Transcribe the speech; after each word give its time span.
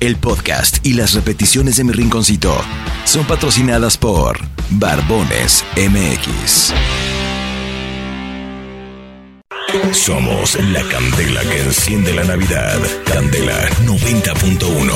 el 0.00 0.16
podcast 0.16 0.84
y 0.84 0.94
las 0.94 1.14
repeticiones 1.14 1.76
de 1.76 1.84
mi 1.84 1.92
rinconcito 1.92 2.56
son 3.04 3.24
patrocinadas 3.26 3.96
por 3.96 4.38
Barbones 4.70 5.64
MX. 5.76 6.72
Somos 9.92 10.54
la 10.72 10.82
candela 10.88 11.40
que 11.42 11.60
enciende 11.62 12.12
la 12.14 12.24
Navidad. 12.24 12.78
Candela 13.04 13.68
90.1. 13.84 14.92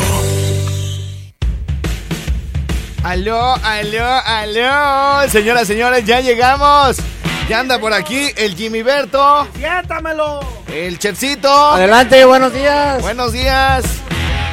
Aló, 3.02 3.54
aló, 3.64 4.06
aló. 4.24 5.28
Señoras, 5.28 5.66
señores, 5.66 6.04
ya 6.04 6.20
llegamos. 6.20 6.98
Ya 7.48 7.60
anda 7.60 7.80
por 7.80 7.92
aquí 7.92 8.28
el 8.36 8.54
Jimmy 8.54 8.82
Berto. 8.82 9.48
¡Siéntamelo! 9.56 10.40
El 10.72 10.98
chefcito. 10.98 11.52
Adelante, 11.72 12.24
buenos 12.24 12.52
días. 12.52 13.02
Buenos 13.02 13.32
días. 13.32 13.84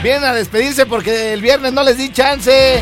Vienen 0.03 0.23
a 0.25 0.33
despedirse 0.33 0.85
porque 0.85 1.33
el 1.33 1.41
viernes 1.41 1.73
no 1.73 1.83
les 1.83 1.97
di 1.97 2.11
chance. 2.11 2.81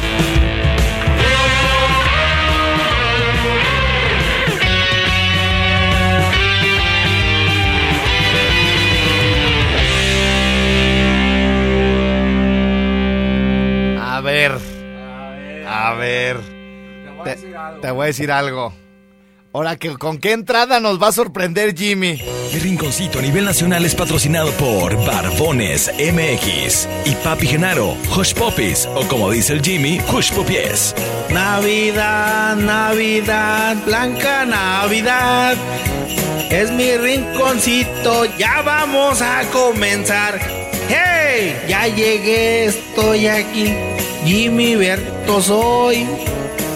A 14.01 14.21
ver. 14.21 14.57
A 15.67 15.93
ver. 15.93 16.37
Te, 17.23 17.37
te 17.81 17.91
voy 17.91 18.03
a 18.03 18.07
decir 18.07 18.31
algo. 18.31 18.73
Ahora, 19.55 19.77
que, 19.77 19.95
¿con 19.95 20.17
qué 20.17 20.33
entrada 20.33 20.81
nos 20.81 21.01
va 21.01 21.07
a 21.07 21.11
sorprender 21.13 21.73
Jimmy? 21.77 22.21
El 22.51 22.59
rinconcito 22.59 23.19
a 23.19 23.21
nivel 23.21 23.45
nacional 23.45 23.85
es 23.85 23.95
patrocinado 23.95 24.51
por 24.57 24.97
Barbones 25.05 25.89
MX 25.97 26.89
y 27.05 27.15
Papi 27.23 27.47
Genaro, 27.47 27.95
Hush 28.13 28.33
Poppies 28.33 28.85
o 28.95 29.07
como 29.07 29.31
dice 29.31 29.53
el 29.53 29.61
Jimmy, 29.61 30.01
Hush 30.11 30.33
Poppies. 30.33 30.93
Navidad, 31.29 32.57
Navidad, 32.57 33.77
blanca 33.85 34.43
Navidad. 34.43 35.55
Es 36.49 36.69
mi 36.71 36.97
rinconcito, 36.97 38.25
ya 38.37 38.61
vamos 38.61 39.21
a 39.21 39.43
comenzar. 39.53 40.37
¡Hey! 40.89 41.55
Ya 41.69 41.87
llegué, 41.87 42.65
estoy 42.65 43.27
aquí. 43.27 43.73
Jimmy 44.25 44.75
Berto 44.75 45.41
soy. 45.41 46.05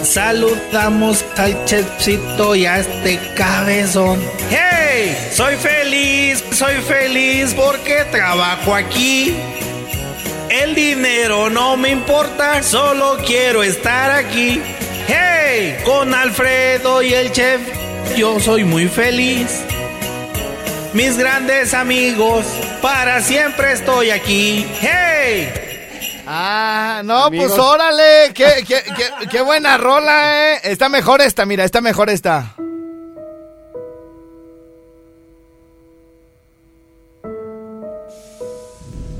Saludamos 0.03 1.25
al 1.37 1.65
chefcito 1.65 2.55
y 2.55 2.65
a 2.65 2.79
este 2.79 3.19
cabezón. 3.35 4.19
¡Hey! 4.49 5.15
Soy 5.31 5.55
feliz, 5.55 6.43
soy 6.51 6.75
feliz 6.81 7.53
porque 7.53 8.05
trabajo 8.11 8.73
aquí. 8.73 9.35
El 10.49 10.73
dinero 10.73 11.49
no 11.49 11.77
me 11.77 11.89
importa, 11.89 12.63
solo 12.63 13.17
quiero 13.25 13.61
estar 13.61 14.11
aquí. 14.11 14.61
¡Hey! 15.07 15.77
Con 15.85 16.13
Alfredo 16.13 17.01
y 17.01 17.13
el 17.13 17.31
chef, 17.31 17.61
yo 18.17 18.39
soy 18.39 18.63
muy 18.63 18.87
feliz. 18.87 19.63
Mis 20.93 21.17
grandes 21.17 21.73
amigos, 21.73 22.45
para 22.81 23.21
siempre 23.21 23.73
estoy 23.73 24.09
aquí. 24.09 24.65
¡Hey! 24.81 25.68
Ah, 26.31 27.01
no, 27.03 27.31
pues 27.31 27.57
órale. 27.57 28.31
Qué, 28.35 28.63
qué, 28.67 28.83
qué, 28.95 29.27
qué 29.31 29.41
buena 29.41 29.79
rola, 29.79 30.53
eh. 30.53 30.59
Está 30.63 30.87
mejor 30.87 31.21
esta, 31.21 31.43
mira, 31.47 31.63
está 31.63 31.81
mejor 31.81 32.11
esta. 32.11 32.53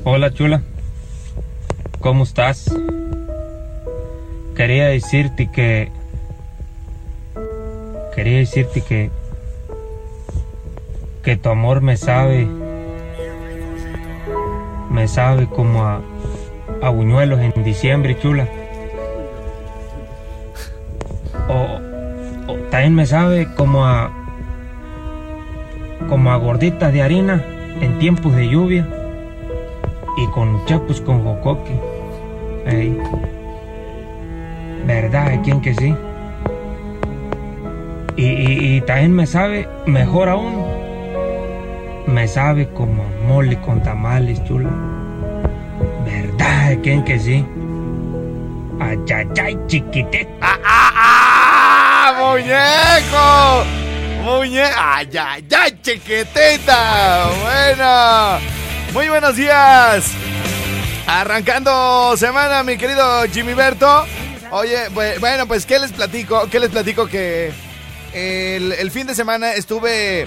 Hola 0.04 0.32
chula, 0.36 0.62
¿cómo 2.00 2.26
estás? 2.26 2.72
Quería 4.56 4.90
decirte 4.90 5.50
que... 5.52 5.92
Quería 8.14 8.38
decirte 8.38 8.82
que... 8.82 9.10
Que 11.24 11.38
tu 11.38 11.50
amor 11.50 11.82
me 11.82 11.98
sabe... 11.98 12.48
Me 14.92 15.08
sabe 15.08 15.48
como 15.48 15.84
a... 15.88 16.02
A 16.82 16.90
buñuelos 16.90 17.40
en 17.40 17.64
diciembre, 17.64 18.18
chula. 18.18 18.48
O, 21.50 22.54
también 22.72 22.96
me 22.96 23.06
sabe 23.06 23.48
como 23.56 23.86
a... 23.86 24.12
Como 26.08 26.32
a 26.32 26.38
gorditas 26.38 26.94
de 26.94 27.02
harina 27.02 27.44
en 27.82 28.00
tiempos 28.00 28.36
de 28.36 28.48
lluvia 28.48 28.88
y 30.18 30.28
con 30.28 30.66
chapus 30.66 31.02
con 31.02 31.24
jocoque. 31.24 31.74
Ey. 32.66 32.98
¿Verdad? 34.88 35.40
¿Quién 35.44 35.62
que 35.62 35.74
sí? 35.76 35.94
Y, 38.16 38.26
y, 38.26 38.76
y 38.78 38.82
también 38.82 39.14
me 39.14 39.28
sabe, 39.28 39.68
mejor 39.86 40.30
aún, 40.30 40.66
me 42.08 42.28
sabe 42.28 42.68
como 42.70 43.04
mole 43.28 43.60
con 43.62 43.84
tamales, 43.84 44.44
chula. 44.46 44.70
¿Verdad? 46.06 46.78
¿Quién 46.84 47.04
que 47.04 47.20
sí? 47.20 47.46
Ay, 48.80 48.98
ay, 49.14 49.28
ay, 49.44 49.58
chiquitita. 49.68 50.30
¡Ah, 50.42 50.58
ah, 50.66 50.92
ah! 50.96 52.14
¡Muñeco! 52.20 53.66
¡Muñeco! 54.24 54.76
¡Ay, 54.78 55.10
ay, 55.18 55.46
ay, 55.58 55.80
chiquitita! 55.82 57.30
Bueno, 57.44 58.40
muy 58.94 59.10
buenos 59.10 59.36
días. 59.36 60.12
Arrancando 61.08 62.16
semana, 62.18 62.64
mi 62.64 62.78
querido 62.78 63.24
Jimmy 63.32 63.54
Berto. 63.54 64.06
Oye, 64.52 64.90
bu- 64.90 65.20
bueno, 65.20 65.48
pues, 65.48 65.66
¿qué 65.66 65.80
les 65.80 65.92
platico? 65.92 66.48
¿Qué 66.50 66.60
les 66.60 66.70
platico? 66.70 67.08
Que 67.08 67.52
el 68.14 68.92
fin 68.92 69.08
de 69.08 69.16
semana 69.16 69.54
estuve. 69.54 70.26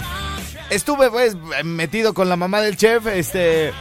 Estuve, 0.71 1.11
pues, 1.11 1.37
metido 1.65 2.15
con 2.15 2.29
la 2.29 2.37
mamá 2.37 2.61
del 2.61 2.77
chef. 2.77 3.07
Este. 3.07 3.73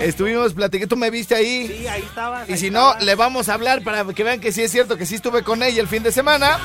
Estuvimos 0.00 0.54
platicando. 0.54 0.94
¿Tú 0.94 0.96
me 0.96 1.10
viste 1.10 1.34
ahí? 1.34 1.68
Sí, 1.68 1.86
ahí 1.86 2.02
estabas. 2.02 2.48
Y 2.48 2.52
ahí 2.52 2.58
si 2.58 2.70
no, 2.70 2.94
le 2.98 3.14
vamos 3.14 3.48
a 3.48 3.54
hablar 3.54 3.82
para 3.82 4.04
que 4.04 4.24
vean 4.24 4.40
que 4.40 4.52
sí 4.52 4.62
es 4.62 4.70
cierto 4.70 4.96
que 4.96 5.06
sí 5.06 5.14
estuve 5.14 5.42
con 5.42 5.62
ella 5.62 5.80
el 5.80 5.88
fin 5.88 6.02
de 6.02 6.12
semana. 6.12 6.58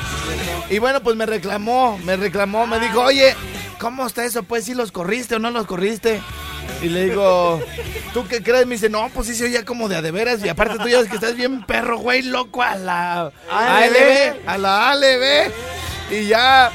Y 0.70 0.80
bueno, 0.80 1.02
pues 1.02 1.16
me 1.16 1.26
reclamó, 1.26 1.98
me 2.00 2.18
reclamó, 2.18 2.68
me 2.68 2.80
dijo, 2.80 3.02
oye, 3.02 3.36
¿cómo 3.80 4.06
está 4.06 4.26
eso? 4.26 4.44
Pues 4.44 4.66
si 4.66 4.74
los 4.74 4.92
corriste 4.92 5.36
o 5.36 5.40
no 5.40 5.52
los 5.52 5.66
corriste. 5.66 6.22
Y 6.82 6.90
le 6.90 7.06
digo, 7.06 7.62
¿tú 8.14 8.28
qué 8.28 8.44
crees? 8.44 8.66
Me 8.66 8.76
dice, 8.76 8.90
no, 8.90 9.10
pues 9.14 9.28
sí 9.28 9.36
se 9.36 9.46
oía 9.46 9.66
como 9.66 9.90
de 9.90 9.96
a 9.96 10.02
de 10.02 10.12
veras. 10.12 10.44
Y 10.44 10.50
aparte 10.50 10.78
tú 10.78 10.88
ya 10.88 11.00
ves 11.00 11.10
que 11.10 11.16
estás 11.16 11.36
bien 11.36 11.64
perro, 11.66 11.98
güey, 11.98 12.22
loco 12.22 12.62
a 12.62 12.76
la 12.76 13.32
ALB, 13.50 14.48
a 14.48 14.58
la 14.58 14.90
ALB. 14.90 15.52
Y 16.12 16.28
ya. 16.28 16.72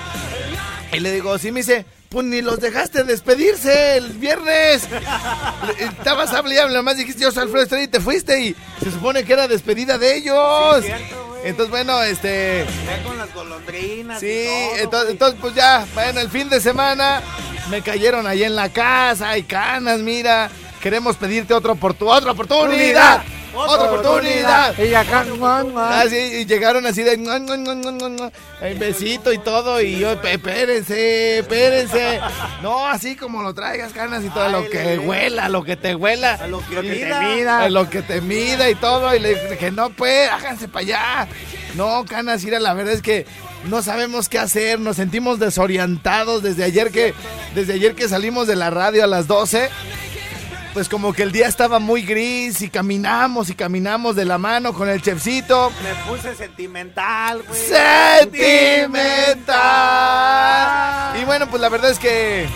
Y 0.93 1.01
le 1.01 1.13
digo, 1.13 1.39
sí, 1.39 1.53
me 1.53 1.61
dice, 1.61 1.87
pues 2.13 2.27
ni 2.27 2.43
los 2.43 2.61
dejaste 2.61 3.05
despedirse 3.05 3.97
el 3.97 4.11
viernes. 4.11 4.87
Estabas 5.79 6.33
hable 6.33 6.55
y 6.55 6.73
nomás 6.73 6.97
dijiste 6.97 7.23
yo 7.23 7.33
soy 7.33 7.45
Alfredo 7.45 7.63
Estrella 7.65 7.85
y 7.85 7.89
te 7.89 8.01
fuiste 8.01 8.41
y 8.41 8.57
se 8.83 8.91
supone 8.91 9.25
que 9.25 9.33
era 9.33 9.49
despedida 9.49 9.99
de 9.99 10.17
ellos. 10.17 10.81
Sí, 10.85 10.87
cierto, 10.87 11.27
güey. 11.29 11.41
entonces, 11.49 11.71
bueno, 11.71 12.03
este. 12.03 12.67
Ya 12.87 13.03
con 13.03 13.19
las 13.19 13.33
golondrinas. 13.35 14.21
Sí, 14.21 14.27
y 14.27 14.47
todo, 14.47 14.83
entonces, 14.83 15.11
entonces, 15.11 15.39
pues 15.41 15.55
ya, 15.55 15.87
bueno, 15.95 16.21
el 16.21 16.29
fin 16.31 16.49
de 16.49 16.61
semana 16.61 17.23
me 17.71 17.81
cayeron 17.83 18.27
ahí 18.27 18.45
en 18.45 18.55
la 18.57 18.69
casa, 18.69 19.31
hay 19.31 19.43
canas, 19.45 20.01
mira. 20.01 20.51
Queremos 20.81 21.17
pedirte 21.17 21.55
otra, 21.55 21.73
oportu- 21.75 22.09
otra 22.09 22.33
oportunidad. 22.33 23.23
Otra 23.55 23.85
oportunidad. 23.93 24.79
Y 24.79 24.95
acá. 24.95 25.25
Ah, 25.77 26.05
sí, 26.09 26.17
y 26.17 26.47
llegaron 26.47 26.87
así 26.87 27.03
de 27.03 27.13
el 28.63 28.79
besito 28.79 29.33
y 29.33 29.39
todo, 29.39 29.81
y 29.81 29.99
yo, 29.99 30.21
"Pe- 30.21 30.35
espérense, 30.35 31.39
espérense. 31.39 32.21
No, 32.63 32.87
así 32.87 33.17
como 33.17 33.43
lo 33.43 33.55
traigas, 33.55 33.93
canas 33.93 34.25
y 34.25 34.29
todo, 34.31 34.49
lo 34.49 34.69
que 34.71 34.99
huela, 34.99 35.49
lo 35.49 35.65
que 35.65 35.77
te 35.77 35.95
huela. 35.95 36.35
A 36.35 36.47
lo 36.47 36.61
que 36.67 36.77
te 36.77 36.83
mida. 36.83 37.61
A 37.61 37.69
lo 37.69 37.91
que 37.91 38.03
te 38.03 38.21
mida 38.21 38.71
y 38.71 38.75
todo. 38.75 39.15
Y 39.15 39.19
le 39.21 39.35
dije, 39.51 39.71
no, 39.71 39.91
pues, 39.91 40.31
háganse 40.31 40.69
para 40.69 40.85
allá. 40.85 41.29
No, 41.75 42.05
canas, 42.05 42.45
mira, 42.45 42.61
la 42.61 42.75
verdad 42.75 42.93
es 42.95 43.03
que 43.03 43.27
no 43.65 43.81
sabemos 43.83 44.29
qué 44.29 44.39
hacer, 44.39 44.79
nos 44.81 44.97
sentimos 44.97 45.39
desorientados 45.39 46.43
desde 46.43 46.65
ayer 46.65 46.91
que, 46.91 47.15
desde 47.55 47.75
ayer 47.75 47.95
que 47.95 48.09
salimos 48.09 48.47
de 48.47 48.57
la 48.57 48.71
radio 48.71 49.05
a 49.05 49.07
las 49.07 49.27
12 49.27 49.71
pues 50.73 50.89
como 50.89 51.13
que 51.13 51.23
el 51.23 51.33
día 51.33 51.49
estaba 51.49 51.79
muy 51.79 52.03
gris 52.03 52.63
y 52.63 52.71
caminamos 52.71 53.51
y 53.51 53.55
caminamos 53.55 54.17
de 54.17 54.25
la 54.25 54.39
mano 54.39 54.73
con 54.73 54.89
el 54.89 55.03
chefcito. 55.03 55.71
Me 55.83 55.95
puse 56.11 56.35
sentimental, 56.35 57.43
güey. 57.47 57.61
Sentimental. 59.93 61.21
Y 61.21 61.25
bueno, 61.25 61.47
pues 61.49 61.61
la 61.61 61.69
verdad 61.69 61.91
es 61.91 61.99
que 61.99 62.47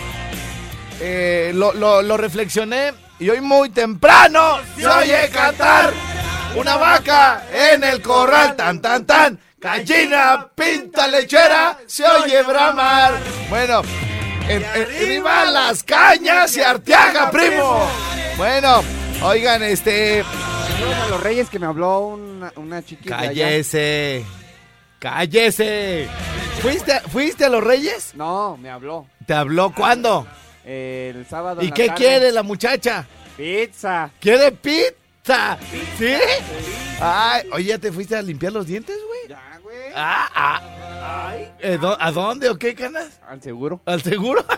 eh, 0.99 1.51
lo, 1.53 1.73
lo- 1.73 2.01
lo 2.01 2.17
reflexioné 2.17 2.93
y 3.19 3.29
hoy 3.29 3.41
muy 3.41 3.69
temprano 3.69 4.57
se 4.75 4.87
oye 4.87 5.29
cantar 5.31 5.93
una 6.55 6.75
vaca 6.77 7.43
en 7.53 7.83
el 7.83 8.01
corral, 8.01 8.55
tan 8.55 8.81
tan 8.81 9.05
tan. 9.05 9.39
Gallina, 9.59 10.47
pinta 10.55 11.07
lechera, 11.07 11.77
se 11.87 12.03
oye 12.05 12.41
bramar. 12.43 13.13
Bueno, 13.49 13.81
en, 14.47 14.63
en- 14.63 14.65
arriba 14.65 15.45
las 15.45 15.83
cañas 15.83 16.55
y 16.57 16.61
Arteaga, 16.61 17.29
primo. 17.31 17.87
Bueno, 18.37 18.83
oigan, 19.23 19.63
este. 19.63 20.23
Saludos 20.23 20.95
a 20.95 21.07
los 21.07 21.23
Reyes 21.23 21.49
que 21.49 21.59
me 21.59 21.65
habló 21.65 21.99
una, 21.99 22.51
una 22.55 22.83
chiquita. 22.83 23.17
allá. 23.19 23.45
Cállese. 23.45 24.25
Cállese. 24.99 26.07
¿Fuiste, 26.61 26.93
a- 26.93 27.01
¿Fuiste 27.01 27.45
a 27.45 27.49
los 27.49 27.63
Reyes? 27.63 28.13
No, 28.15 28.57
me 28.57 28.69
habló. 28.69 29.07
¿Te 29.25 29.33
habló 29.33 29.73
cuándo? 29.73 30.27
El 30.65 31.25
sábado. 31.27 31.61
en 31.61 31.67
¿Y 31.67 31.69
la 31.69 31.75
qué 31.75 31.87
tarde. 31.87 31.97
quiere 32.03 32.31
la 32.31 32.43
muchacha? 32.43 33.07
Pizza. 33.37 34.09
¿Quiere 34.19 34.51
pizza? 34.51 35.57
¿Sí? 35.97 36.13
Ay, 36.99 37.47
oye, 37.53 37.65
¿ya 37.65 37.77
te 37.77 37.91
fuiste 37.91 38.15
a 38.15 38.21
limpiar 38.21 38.53
los 38.53 38.65
dientes, 38.67 38.95
güey? 39.07 39.19
Ya, 39.29 39.59
güey. 39.61 39.77
Ah, 39.95 40.29
ah. 40.35 41.33
Eh, 41.59 41.77
¿dó- 41.79 41.97
¿A 41.99 42.11
dónde 42.11 42.49
o 42.49 42.57
qué, 42.57 42.73
canas? 42.75 43.19
Al 43.27 43.41
seguro. 43.41 43.81
¿Al 43.85 44.01
seguro? 44.03 44.45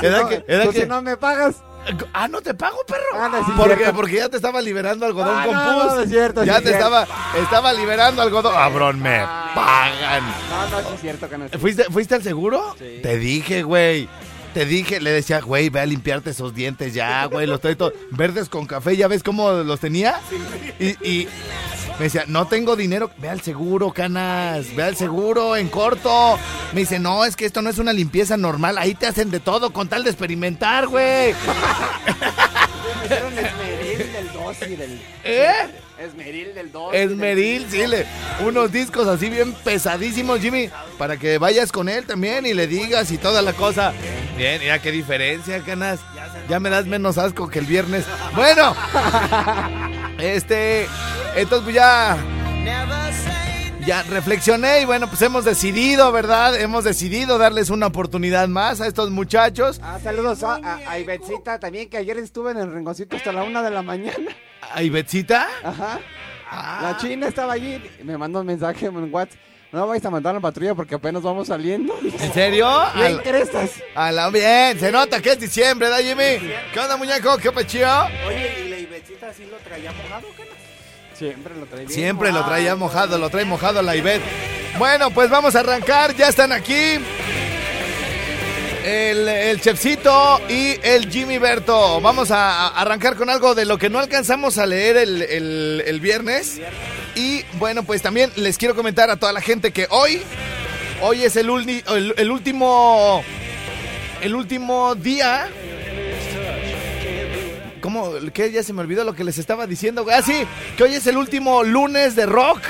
Si 0.00 0.06
¿Era 0.06 0.22
no, 0.22 0.28
que, 0.28 0.44
era 0.48 0.64
tú 0.64 0.70
que- 0.72 0.80
si 0.82 0.86
no 0.86 1.02
me 1.02 1.16
pagas. 1.16 1.56
Ah, 2.12 2.28
no 2.28 2.40
te 2.42 2.54
pago, 2.54 2.78
perro. 2.86 3.02
Ah, 3.14 3.28
no, 3.30 3.44
sí, 3.44 3.52
porque, 3.56 3.76
cierto. 3.76 3.94
porque 3.96 4.16
ya 4.16 4.28
te 4.28 4.36
estaba 4.36 4.60
liberando 4.60 5.06
algodón 5.06 5.36
Ah, 5.38 5.44
con 5.46 5.54
no, 5.54 5.62
pus. 5.82 5.94
no, 5.96 6.00
es 6.02 6.08
cierto, 6.10 6.44
ya 6.44 6.58
sí, 6.58 6.62
te 6.64 6.68
cierto. 6.70 6.86
estaba, 6.86 7.06
estaba 7.40 7.72
liberando 7.72 8.22
algodón. 8.22 8.52
Cabrón, 8.54 9.00
me 9.00 9.18
pagan. 9.54 10.22
No, 10.50 10.70
no, 10.70 10.88
sí 10.88 10.94
es 10.94 11.00
cierto 11.00 11.28
que 11.28 11.38
no. 11.38 11.48
¿Fuiste, 11.58 11.84
¿Fuiste 11.84 12.14
al 12.16 12.22
seguro? 12.22 12.74
Sí. 12.78 13.00
Te 13.02 13.18
dije, 13.18 13.62
güey. 13.62 14.08
Te 14.54 14.64
dije, 14.64 15.00
le 15.02 15.10
decía, 15.10 15.40
güey, 15.40 15.68
ve 15.68 15.80
a 15.80 15.86
limpiarte 15.86 16.30
esos 16.30 16.54
dientes 16.54 16.94
ya, 16.94 17.26
güey. 17.26 17.46
Los 17.46 17.60
trae 17.60 17.76
todos 17.76 17.92
verdes 18.10 18.48
con 18.48 18.66
café. 18.66 18.96
¿Ya 18.96 19.06
ves 19.06 19.22
cómo 19.22 19.50
los 19.52 19.80
tenía? 19.80 20.18
Y, 20.80 20.86
y 21.06 21.28
me 21.98 22.04
decía, 22.04 22.24
no 22.26 22.46
tengo 22.46 22.76
dinero. 22.76 23.10
Ve 23.18 23.28
al 23.28 23.40
seguro, 23.40 23.92
canas. 23.92 24.74
Ve 24.74 24.82
al 24.82 24.96
seguro 24.96 25.56
en 25.56 25.68
corto. 25.68 26.38
Me 26.72 26.80
dice, 26.80 26.98
no, 26.98 27.24
es 27.24 27.36
que 27.36 27.46
esto 27.46 27.62
no 27.62 27.70
es 27.70 27.78
una 27.78 27.92
limpieza 27.92 28.36
normal. 28.36 28.76
Ahí 28.78 28.94
te 28.94 29.06
hacen 29.06 29.30
de 29.30 29.40
todo 29.40 29.72
con 29.72 29.88
tal 29.88 30.04
de 30.04 30.10
experimentar, 30.10 30.86
güey. 30.88 31.34
Me 32.98 33.04
hicieron 33.06 33.38
esmeril 33.38 34.12
del 34.12 34.32
2 34.32 34.56
y 34.62 34.76
del... 34.76 35.00
¿Eh? 35.24 35.52
Esmeril 35.98 36.54
del 36.54 36.72
2. 36.72 36.94
y 36.94 36.98
del- 36.98 37.10
Esmeril, 37.12 37.66
sí, 37.70 37.86
le, 37.86 38.06
unos 38.44 38.70
discos 38.70 39.06
así 39.08 39.30
bien 39.30 39.52
pesadísimos, 39.64 40.40
Jimmy, 40.40 40.68
para 40.98 41.16
que 41.16 41.38
vayas 41.38 41.72
con 41.72 41.88
él 41.88 42.04
también 42.04 42.44
y 42.44 42.52
le 42.52 42.66
digas 42.66 43.10
y 43.12 43.16
toda 43.18 43.40
la 43.42 43.52
cosa. 43.54 43.94
Bien, 44.36 44.60
mira 44.60 44.80
qué 44.82 44.90
diferencia, 44.92 45.60
canas. 45.60 46.00
Ya 46.48 46.60
me 46.60 46.68
das 46.68 46.84
menos 46.86 47.16
asco 47.16 47.48
que 47.48 47.60
el 47.60 47.64
viernes. 47.66 48.04
Bueno, 48.34 48.76
este, 50.18 50.86
entonces 51.36 51.64
pues 51.64 51.74
ya, 51.74 52.16
ya 53.86 54.02
reflexioné 54.04 54.80
y 54.80 54.84
bueno, 54.84 55.06
pues 55.08 55.20
hemos 55.22 55.44
decidido, 55.44 56.10
¿verdad? 56.10 56.58
Hemos 56.60 56.84
decidido 56.84 57.38
darles 57.38 57.70
una 57.70 57.86
oportunidad 57.86 58.48
más 58.48 58.80
a 58.80 58.86
estos 58.86 59.10
muchachos. 59.10 59.80
Ah, 59.82 59.98
saludos 60.02 60.42
a, 60.42 60.56
a, 60.56 61.58
también, 61.58 61.88
que 61.88 61.98
ayer 61.98 62.18
estuve 62.18 62.50
en 62.52 62.58
el 62.58 62.72
rinconcito 62.72 63.16
hasta 63.16 63.32
la 63.32 63.42
una 63.42 63.62
de 63.62 63.70
la 63.70 63.82
mañana. 63.82 64.32
¿A 64.72 64.82
Ivetsita? 64.82 65.46
Ajá. 65.62 66.00
Ah. 66.50 66.78
La 66.82 66.96
china 66.96 67.28
estaba 67.28 67.52
allí. 67.52 67.80
Me 68.02 68.16
mandó 68.16 68.40
un 68.40 68.46
mensaje 68.46 68.86
en 68.86 69.14
WhatsApp. 69.14 69.38
No 69.72 69.86
vais 69.86 70.04
a 70.04 70.10
mandar 70.10 70.30
a 70.30 70.34
la 70.34 70.40
patrulla 70.40 70.74
porque 70.74 70.94
apenas 70.94 71.22
vamos 71.22 71.48
saliendo. 71.48 71.94
¿En 72.02 72.32
serio? 72.32 72.68
Bien 72.94 73.18
crestas. 73.18 73.72
A 73.94 74.10
la 74.10 74.30
bien, 74.30 74.78
se 74.78 74.90
nota 74.90 75.20
que 75.20 75.32
es 75.32 75.40
diciembre, 75.40 75.88
¿verdad, 75.88 76.02
Jimmy? 76.02 76.50
¿Qué 76.72 76.80
onda, 76.80 76.96
muñeco? 76.96 77.36
¿Qué 77.36 77.52
pechío? 77.52 77.88
Oye, 78.26 78.64
¿y 78.64 78.68
la 78.70 78.78
Ivecita 78.78 79.32
sí 79.34 79.44
lo 79.50 79.56
traía 79.58 79.92
mojado, 79.92 80.28
canas? 80.36 80.55
Siempre 81.18 81.54
lo 81.54 81.66
traía. 81.66 81.86
bien 81.86 81.90
Siempre 81.98 82.28
lo 82.28 82.34
mojado. 82.34 82.50
traía 82.52 82.76
mojado, 82.76 83.18
lo 83.18 83.30
trae 83.30 83.44
mojado 83.44 83.82
la 83.82 83.96
Ivette. 83.96 84.22
Bueno, 84.78 85.10
pues 85.10 85.30
vamos 85.30 85.54
a 85.56 85.60
arrancar, 85.60 86.14
ya 86.14 86.28
están 86.28 86.52
aquí. 86.52 86.98
El, 88.84 89.26
el 89.26 89.60
Chefcito 89.60 90.40
y 90.48 90.76
el 90.82 91.10
Jimmy 91.10 91.38
Berto. 91.38 92.00
Vamos 92.00 92.30
a, 92.30 92.68
a 92.68 92.80
arrancar 92.80 93.16
con 93.16 93.28
algo 93.30 93.54
de 93.54 93.64
lo 93.64 93.78
que 93.78 93.90
no 93.90 93.98
alcanzamos 93.98 94.58
a 94.58 94.66
leer 94.66 94.96
el, 94.96 95.22
el- 95.22 95.82
el 95.86 96.00
viernes. 96.00 96.60
Y 97.16 97.42
bueno, 97.54 97.82
pues 97.82 98.00
también 98.02 98.30
les 98.36 98.58
quiero 98.58 98.76
comentar 98.76 99.10
a 99.10 99.16
toda 99.16 99.32
la 99.32 99.40
gente 99.40 99.72
que 99.72 99.88
hoy, 99.90 100.22
hoy 101.02 101.24
es 101.24 101.34
el, 101.36 101.50
uni- 101.50 101.82
el- 101.88 102.14
el 102.16 102.30
último, 102.30 103.24
el 104.22 104.34
último 104.36 104.94
día 104.94 105.48
¿Cómo? 107.80 108.12
¿Qué? 108.32 108.50
Ya 108.52 108.62
se 108.62 108.72
me 108.72 108.82
olvidó 108.82 109.04
lo 109.04 109.14
que 109.14 109.24
les 109.24 109.38
estaba 109.38 109.66
diciendo, 109.66 110.04
güey. 110.04 110.16
Ah, 110.16 110.22
sí, 110.22 110.44
que 110.76 110.84
hoy 110.84 110.94
es 110.94 111.06
el 111.06 111.16
último 111.16 111.62
lunes 111.62 112.16
de 112.16 112.26
rock 112.26 112.60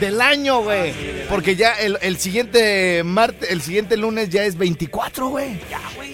del 0.00 0.20
año, 0.20 0.62
güey. 0.62 0.92
Porque 1.28 1.56
ya 1.56 1.72
el, 1.72 1.98
el 2.02 2.18
siguiente 2.18 3.02
martes, 3.04 3.50
el 3.50 3.62
siguiente 3.62 3.96
lunes 3.96 4.28
ya 4.30 4.44
es 4.44 4.56
24, 4.56 5.28
güey. 5.28 5.58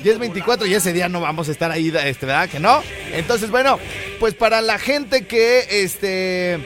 Ya 0.03 0.13
es 0.13 0.19
24 0.19 0.67
y 0.67 0.75
ese 0.75 0.93
día 0.93 1.09
no 1.09 1.21
vamos 1.21 1.49
a 1.49 1.53
estar 1.53 1.71
ahí, 1.71 1.93
este, 2.05 2.27
¿verdad? 2.27 2.49
Que 2.49 2.61
no. 2.61 2.83
Entonces, 3.13 3.51
bueno, 3.51 3.79
pues 4.19 4.35
para 4.35 4.61
la 4.61 4.79
gente 4.79 5.27
que, 5.27 5.67
este 5.83 6.59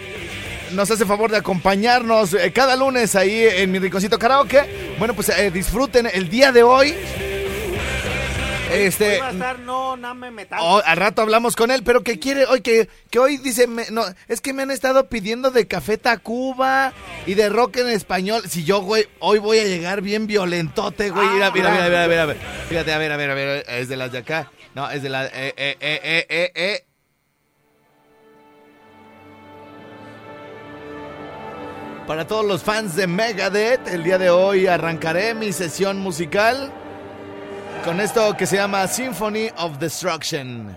nos 0.73 0.91
hace 0.91 1.07
favor 1.07 1.31
de 1.31 1.37
acompañarnos 1.37 2.35
eh, 2.35 2.53
cada 2.53 2.75
lunes 2.75 3.15
ahí 3.15 3.45
en 3.45 3.71
mi 3.71 3.79
rinconcito 3.79 4.19
karaoke. 4.19 4.95
Bueno, 4.99 5.15
pues 5.15 5.29
eh, 5.29 5.51
disfruten 5.51 6.09
el 6.13 6.29
día 6.29 6.53
de 6.53 6.63
hoy. 6.63 6.95
Este, 8.73 9.15
Hoy 9.15 9.21
va 9.21 9.29
a 9.29 9.33
estar 9.33 9.59
no, 9.61 9.97
no 9.97 10.15
me 10.15 10.31
metas. 10.31 10.59
Oh, 10.63 10.81
al 10.85 10.97
rato 10.97 11.23
hablamos 11.23 11.55
con 11.55 11.71
él, 11.71 11.83
pero 11.85 12.03
que 12.03 12.19
quiere 12.19 12.45
hoy 12.47 12.61
que, 12.61 12.89
que 13.11 13.19
hoy 13.19 13.37
dice, 13.37 13.67
me- 13.67 13.91
no, 13.91 14.03
es 14.27 14.41
que 14.41 14.53
me 14.53 14.63
han 14.63 14.71
estado 14.71 15.09
pidiendo 15.09 15.51
de 15.51 15.67
Café 15.69 15.97
Tacuba 15.99 16.93
y 17.27 17.35
de 17.35 17.49
rock 17.51 17.77
en 17.77 17.89
español. 17.89 18.43
Si 18.49 18.65
yo, 18.65 18.81
güey, 18.81 19.07
hoy 19.21 19.39
voy 19.39 19.59
a 19.59 19.65
llegar 19.65 20.01
bien 20.01 20.27
violentote, 20.27 21.11
güey. 21.11 21.27
Mira, 21.29 21.51
mira, 21.53 21.71
mira, 21.71 21.85
mira, 21.89 22.09
mira, 22.09 22.27
mira. 22.27 22.39
Fíjate, 22.69 22.93
a 22.93 22.99
ver, 22.99 23.13
a 23.13 23.17
ver, 23.17 23.31
a 23.31 23.35
ver, 23.35 23.65
es 23.69 23.89
de 23.89 23.97
las 23.97 24.11
de 24.13 24.19
acá. 24.19 24.51
No, 24.75 24.91
es 24.91 25.03
de 25.03 25.09
la, 25.09 25.27
eh, 25.27 25.31
eh, 25.35 25.55
eh, 25.57 25.77
eh, 25.81 26.27
eh, 26.29 26.53
eh. 26.55 26.85
Para 32.07 32.27
todos 32.27 32.45
los 32.45 32.63
fans 32.63 32.97
de 32.97 33.07
Megadeth, 33.07 33.89
el 33.89 34.05
día 34.05 34.19
de 34.19 34.29
hoy 34.29 34.67
arrancaré 34.67 35.33
mi 35.35 35.53
sesión 35.53 35.99
musical 35.99 36.71
con 37.85 38.01
esto 38.01 38.35
que 38.37 38.47
se 38.47 38.57
llama 38.57 38.87
Symphony 38.89 39.51
of 39.59 39.79
Destruction. 39.79 40.77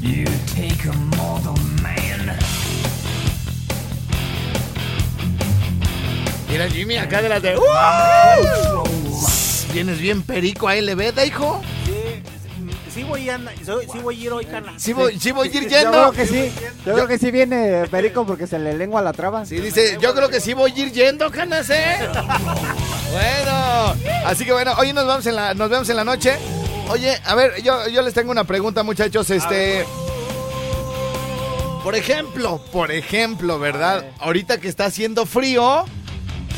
You 0.00 0.26
take 0.54 0.86
a 0.88 0.92
mortal 1.16 1.54
man. 1.82 2.36
Mira 6.50 6.68
Jimmy 6.68 6.96
acá 6.98 7.22
de 7.22 7.28
las 7.30 7.42
de... 7.42 7.56
¡Uh! 7.56 7.62
¿Vienes 9.72 9.98
bien 9.98 10.22
perico 10.22 10.68
a 10.68 10.76
LB, 10.76 11.24
hijo? 11.26 11.62
Sí, 12.94 13.02
voy 13.02 13.28
a, 13.28 13.40
soy- 13.66 13.86
sí 13.92 13.98
voy 13.98 14.16
a 14.16 14.24
ir 14.26 14.32
hoy, 14.32 14.44
canas. 14.46 14.80
Sí 14.80 14.92
voy, 14.92 15.18
sí 15.18 15.32
voy 15.32 15.48
a 15.48 15.50
ir 15.50 15.62
Yo 15.64 15.68
yendo. 15.68 15.90
creo 15.90 16.12
que 16.12 16.26
sí. 16.26 16.52
Yo 16.86 16.94
creo 16.94 17.08
que 17.08 17.18
sí 17.18 17.30
viene 17.32 17.88
Perico 17.90 18.24
porque 18.24 18.46
se 18.46 18.58
le 18.58 18.74
lengua 18.74 19.02
la 19.02 19.12
traba. 19.12 19.44
Sí, 19.44 19.56
dice, 19.58 19.98
yo 20.00 20.14
creo 20.14 20.28
que 20.28 20.40
sí 20.40 20.54
voy 20.54 20.70
a 20.72 20.78
ir 20.78 20.92
yendo, 20.92 21.30
canas, 21.30 21.68
¿eh? 21.70 21.96
Bueno, 23.10 23.94
así 24.26 24.44
que 24.44 24.52
bueno, 24.52 24.74
hoy 24.78 24.92
nos 24.92 25.06
vamos 25.06 25.26
en 25.26 25.34
la, 25.36 25.54
nos 25.54 25.68
vemos 25.70 25.88
en 25.88 25.96
la 25.96 26.04
noche. 26.04 26.36
Oye, 26.88 27.18
a 27.24 27.34
ver, 27.34 27.62
yo, 27.62 27.88
yo 27.88 28.02
les 28.02 28.14
tengo 28.14 28.30
una 28.30 28.44
pregunta, 28.44 28.82
muchachos, 28.82 29.28
este... 29.30 29.84
Por 31.82 31.94
ejemplo, 31.94 32.60
por 32.72 32.90
ejemplo, 32.92 33.58
¿verdad? 33.58 34.04
Ahorita 34.18 34.58
que 34.58 34.68
está 34.68 34.86
haciendo 34.86 35.26
frío, 35.26 35.84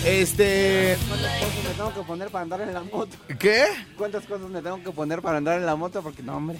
este... 0.05 0.97
¿Cuántas 1.09 1.41
cosas 1.41 1.65
me 1.65 1.71
tengo 1.75 1.95
que 1.95 2.03
poner 2.03 2.29
para 2.31 2.43
andar 2.43 2.61
en 2.61 2.75
la 2.75 2.83
moto? 2.83 3.17
¿Qué? 3.39 3.65
¿Cuántas 3.97 4.25
cosas 4.25 4.49
me 4.49 4.63
tengo 4.63 4.83
que 4.83 4.91
poner 4.91 5.23
para 5.23 5.39
andar 5.39 5.59
en 5.59 5.67
la 5.67 5.77
moto? 5.77 6.03
Porque 6.03 6.23
no, 6.23 6.37
hombre. 6.37 6.59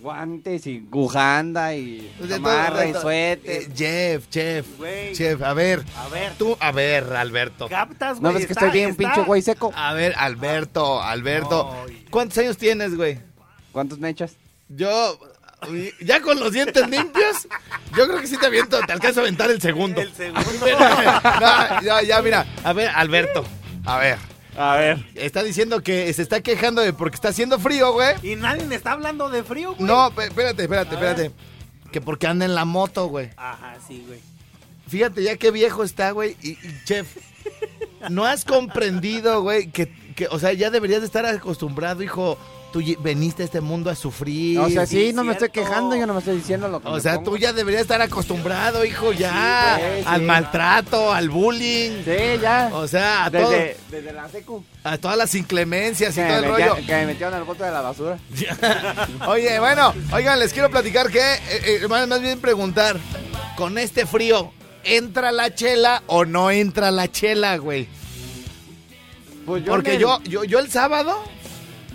Guantes 0.00 0.66
y 0.66 0.80
bujanda 0.80 1.76
y 1.76 2.12
Pues 2.18 2.28
todo, 2.30 2.84
y 2.84 2.92
suéter. 2.94 3.62
Eh, 3.62 3.68
Jeff, 3.74 4.26
Jeff, 4.32 4.66
Güey. 4.76 5.14
Jeff, 5.14 5.40
a 5.42 5.54
ver, 5.54 5.84
A 5.96 6.08
ver, 6.08 6.32
tú, 6.36 6.56
a 6.58 6.72
ver, 6.72 7.04
Alberto. 7.14 7.68
captas, 7.68 8.20
¿No 8.20 8.30
güey. 8.30 8.38
ves 8.38 8.46
que 8.48 8.52
estoy 8.54 8.70
bien 8.70 8.90
está- 8.90 8.98
pinche 8.98 9.20
güey 9.22 9.42
seco? 9.42 9.72
A 9.76 9.92
ver, 9.92 10.14
Alberto, 10.16 11.00
Alberto. 11.00 11.72
¿Cuántos 12.10 12.36
años 12.38 12.56
tienes, 12.58 12.96
güey? 12.96 13.20
¿Cuántos 13.70 14.00
me 14.00 14.08
echas? 14.08 14.34
Yo, 14.68 15.18
ya 16.00 16.20
con 16.20 16.38
los 16.38 16.52
dientes 16.52 16.88
limpios, 16.88 17.48
yo 17.96 18.06
creo 18.06 18.20
que 18.20 18.26
sí 18.26 18.36
te 18.36 18.46
aviento, 18.46 18.80
te 18.80 18.92
alcanzo 18.92 19.20
a 19.20 19.22
aventar 19.22 19.50
el 19.50 19.60
segundo. 19.60 20.00
El 20.00 20.12
segundo. 20.12 20.42
no, 21.40 21.82
ya, 21.82 22.02
ya, 22.02 22.22
mira, 22.22 22.46
a 22.64 22.72
ver, 22.72 22.90
Alberto, 22.94 23.44
a 23.84 23.98
ver. 23.98 24.18
A 24.56 24.76
ver. 24.76 25.04
Está 25.14 25.42
diciendo 25.42 25.82
que 25.82 26.12
se 26.12 26.22
está 26.22 26.42
quejando 26.42 26.82
de 26.82 26.92
porque 26.92 27.14
está 27.14 27.28
haciendo 27.28 27.58
frío, 27.58 27.92
güey. 27.92 28.14
Y 28.22 28.36
nadie 28.36 28.64
me 28.66 28.74
está 28.74 28.92
hablando 28.92 29.30
de 29.30 29.42
frío, 29.42 29.74
güey. 29.74 29.86
No, 29.86 30.08
espérate, 30.08 30.62
espérate, 30.62 30.94
espérate. 30.94 31.30
Que 31.90 32.00
porque 32.00 32.26
anda 32.26 32.44
en 32.44 32.54
la 32.54 32.64
moto, 32.64 33.06
güey. 33.06 33.30
Ajá, 33.36 33.76
sí, 33.86 34.04
güey. 34.06 34.20
Fíjate 34.88 35.22
ya 35.22 35.36
qué 35.36 35.50
viejo 35.50 35.84
está, 35.84 36.10
güey. 36.10 36.36
Y, 36.42 36.50
y, 36.50 36.80
chef, 36.84 37.16
no 38.10 38.26
has 38.26 38.44
comprendido, 38.44 39.42
güey, 39.42 39.70
que, 39.70 39.90
que, 40.14 40.26
o 40.26 40.38
sea, 40.38 40.52
ya 40.52 40.70
deberías 40.70 41.00
de 41.00 41.06
estar 41.06 41.24
acostumbrado, 41.24 42.02
hijo. 42.02 42.38
Tú 42.72 42.80
veniste 43.00 43.42
a 43.42 43.44
este 43.44 43.60
mundo 43.60 43.90
a 43.90 43.94
sufrir. 43.94 44.58
O 44.58 44.68
sea, 44.70 44.86
sí, 44.86 45.08
sí, 45.08 45.12
no 45.12 45.22
me 45.24 45.32
estoy 45.32 45.50
quejando, 45.50 45.94
yo 45.94 46.06
no 46.06 46.14
me 46.14 46.18
estoy 46.20 46.36
diciendo 46.36 46.68
lo 46.68 46.80
que 46.80 46.88
O 46.88 46.92
me 46.94 47.00
sea, 47.00 47.14
pongo. 47.16 47.30
tú 47.32 47.36
ya 47.36 47.52
deberías 47.52 47.82
estar 47.82 48.00
acostumbrado, 48.02 48.84
hijo, 48.84 49.12
ya. 49.12 49.76
Sí, 49.78 49.82
güey, 49.86 50.04
al 50.06 50.20
sí. 50.20 50.26
maltrato, 50.26 51.12
al 51.12 51.28
bullying. 51.30 52.02
Sí, 52.04 52.40
ya. 52.40 52.70
O 52.72 52.88
sea, 52.88 53.26
a, 53.26 53.30
todo- 53.30 53.50
desde, 53.50 53.76
desde 53.90 54.12
la 54.12 54.28
secu. 54.28 54.64
a 54.82 54.98
todas 54.98 55.16
las 55.16 55.34
inclemencias 55.34 56.16
y 56.16 56.20
Que 56.20 56.26
todo 56.26 56.40
me, 56.40 56.46
el 56.46 56.52
metía- 56.52 56.68
rollo. 56.70 56.86
que 56.86 56.92
me 56.94 57.06
metieron 57.06 57.34
al 57.34 57.44
bote 57.44 57.64
de 57.64 57.70
la 57.70 57.80
basura. 57.82 58.18
Oye, 59.28 59.58
bueno, 59.60 59.94
oigan, 60.12 60.38
les 60.40 60.52
quiero 60.52 60.70
platicar 60.70 61.10
que, 61.10 61.20
eh, 61.20 61.80
eh, 61.82 61.88
más, 61.88 62.08
más 62.08 62.20
bien 62.20 62.40
preguntar, 62.40 62.96
con 63.56 63.76
este 63.78 64.06
frío, 64.06 64.50
¿entra 64.84 65.30
la 65.30 65.54
chela 65.54 66.02
o 66.06 66.24
no 66.24 66.50
entra 66.50 66.90
la 66.90 67.10
chela, 67.10 67.56
güey? 67.58 67.86
Pues 69.46 69.64
Porque 69.64 69.90
en 69.90 69.96
el- 69.96 70.02
yo, 70.02 70.20
yo, 70.24 70.44
yo 70.44 70.58
el 70.58 70.70
sábado, 70.70 71.22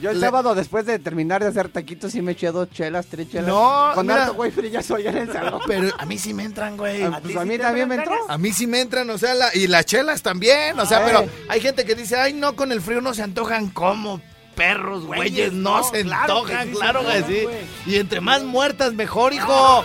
Yo 0.02 0.12
el 0.12 0.20
le- 0.20 0.26
sábado, 0.26 0.54
después 0.56 0.86
de 0.86 1.00
terminar 1.00 1.42
de 1.42 1.50
hacer 1.50 1.70
taquitos, 1.70 2.12
sí 2.12 2.22
me 2.22 2.34
eché 2.34 2.52
dos 2.52 2.70
chelas, 2.72 3.06
tres 3.08 3.30
chelas. 3.30 3.48
No, 3.48 3.92
Con 3.96 4.06
mira. 4.08 4.24
harto 4.24 4.36
güey, 4.36 4.52
ya 4.70 4.82
soy 4.84 5.08
en 5.08 5.18
el 5.18 5.32
salón. 5.34 5.62
pero 5.68 5.90
a 5.98 6.06
mí 6.06 6.18
sí 6.18 6.34
me 6.34 6.44
entran, 6.44 6.78
güey. 6.78 7.04
Ah, 7.04 7.20
pues 7.22 7.36
a 7.36 7.44
sí 7.44 7.48
mí 7.50 7.58
también 7.58 7.88
me 7.90 7.96
entró. 7.96 8.16
A 8.30 8.38
mí 8.38 8.52
sí 8.54 8.68
me 8.68 8.82
entran, 8.82 9.10
o 9.10 9.18
sea, 9.18 9.34
la- 9.36 9.56
y 9.56 9.68
las 9.68 9.86
chelas 9.86 10.22
también, 10.22 10.80
o 10.80 10.86
sea, 10.86 11.00
Eh. 11.00 11.04
pero 11.06 11.26
hay 11.50 11.62
gente 11.62 11.86
que 11.86 11.96
dice, 11.96 12.16
ay, 12.18 12.34
no, 12.34 12.56
con 12.56 12.72
el 12.72 12.82
frío 12.82 13.02
no 13.02 13.14
se 13.14 13.24
antojan 13.24 13.70
como 13.70 14.22
perros, 14.56 15.06
güeyes, 15.06 15.32
Güeyes, 15.34 15.54
no, 15.54 15.78
no, 15.78 15.84
se 15.84 16.02
claro 16.04 16.22
antojan, 16.40 16.68
sí 16.70 16.74
claro 16.74 17.00
que 17.02 17.24
sí. 17.24 17.44
güey. 17.44 17.58
Y 17.86 17.96
entre 17.98 18.22
más 18.22 18.42
muertas, 18.44 18.94
mejor, 18.94 19.34
hijo. 19.34 19.84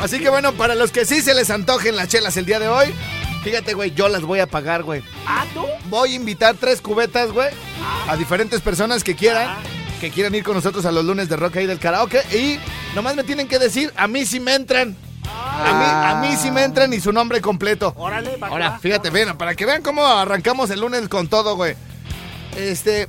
Así 0.00 0.18
que 0.20 0.28
bueno, 0.28 0.52
para 0.54 0.74
los 0.74 0.90
que 0.90 1.04
sí 1.04 1.20
se 1.22 1.34
les 1.34 1.50
antojen 1.50 1.94
las 1.96 2.08
chelas 2.08 2.36
el 2.36 2.46
día 2.46 2.58
de 2.58 2.68
hoy, 2.68 2.94
fíjate, 3.44 3.74
güey, 3.74 3.92
yo 3.94 4.08
las 4.08 4.22
voy 4.22 4.40
a 4.40 4.46
pagar, 4.46 4.82
güey. 4.82 5.02
¿Ah, 5.26 5.44
tú? 5.54 5.64
Voy 5.88 6.12
a 6.12 6.16
invitar 6.16 6.56
tres 6.58 6.80
cubetas, 6.80 7.30
güey, 7.30 7.48
a 8.08 8.16
diferentes 8.16 8.60
personas 8.60 9.04
que 9.04 9.14
quieran, 9.14 9.46
Ah. 9.48 9.58
que 10.00 10.10
quieran 10.10 10.34
ir 10.34 10.42
con 10.42 10.54
nosotros 10.54 10.84
a 10.86 10.90
los 10.92 11.04
lunes 11.04 11.28
de 11.28 11.36
rock 11.36 11.56
ahí 11.58 11.66
del 11.66 11.78
karaoke. 11.78 12.20
Y 12.36 12.58
nomás 12.94 13.14
me 13.14 13.22
tienen 13.24 13.46
que 13.46 13.58
decir, 13.58 13.92
a 13.96 14.06
mí 14.08 14.24
sí 14.26 14.40
me 14.40 14.54
entran. 14.54 14.96
A 15.26 15.72
mí, 15.72 15.84
a 15.86 16.20
mí 16.30 16.36
sí 16.36 16.50
me 16.50 16.64
entran 16.64 16.92
y 16.92 17.00
su 17.00 17.12
nombre 17.12 17.40
completo. 17.40 17.94
Órale, 17.96 18.36
va 18.36 18.48
Ahora, 18.48 18.78
fíjate, 18.78 19.10
ven, 19.10 19.36
para 19.38 19.54
que 19.54 19.64
vean 19.66 19.82
cómo 19.82 20.04
arrancamos 20.04 20.70
el 20.70 20.80
lunes 20.80 21.08
con 21.08 21.28
todo, 21.28 21.54
güey. 21.56 21.76
Este. 22.56 23.06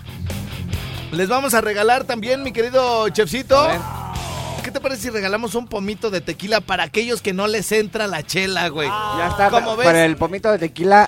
Les 1.12 1.28
vamos 1.30 1.54
a 1.54 1.62
regalar 1.62 2.04
también, 2.04 2.44
mi 2.44 2.52
querido 2.52 3.08
chefcito. 3.10 3.68
¿Qué 4.66 4.72
te 4.72 4.80
parece 4.80 5.04
si 5.04 5.10
regalamos 5.12 5.54
un 5.54 5.68
pomito 5.68 6.10
de 6.10 6.22
tequila 6.22 6.60
para 6.60 6.86
aquellos 6.86 7.22
que 7.22 7.34
no 7.34 7.46
les 7.46 7.72
entra 7.72 8.08
la 8.08 8.24
chela, 8.24 8.68
güey? 8.70 8.88
Ya 8.88 9.28
está. 9.30 9.52
¿Cómo 9.52 9.76
ves? 9.78 9.86
Para 9.86 10.04
el 10.06 10.18
pomito 10.18 10.52
de 10.52 10.58
tequila, 10.58 11.08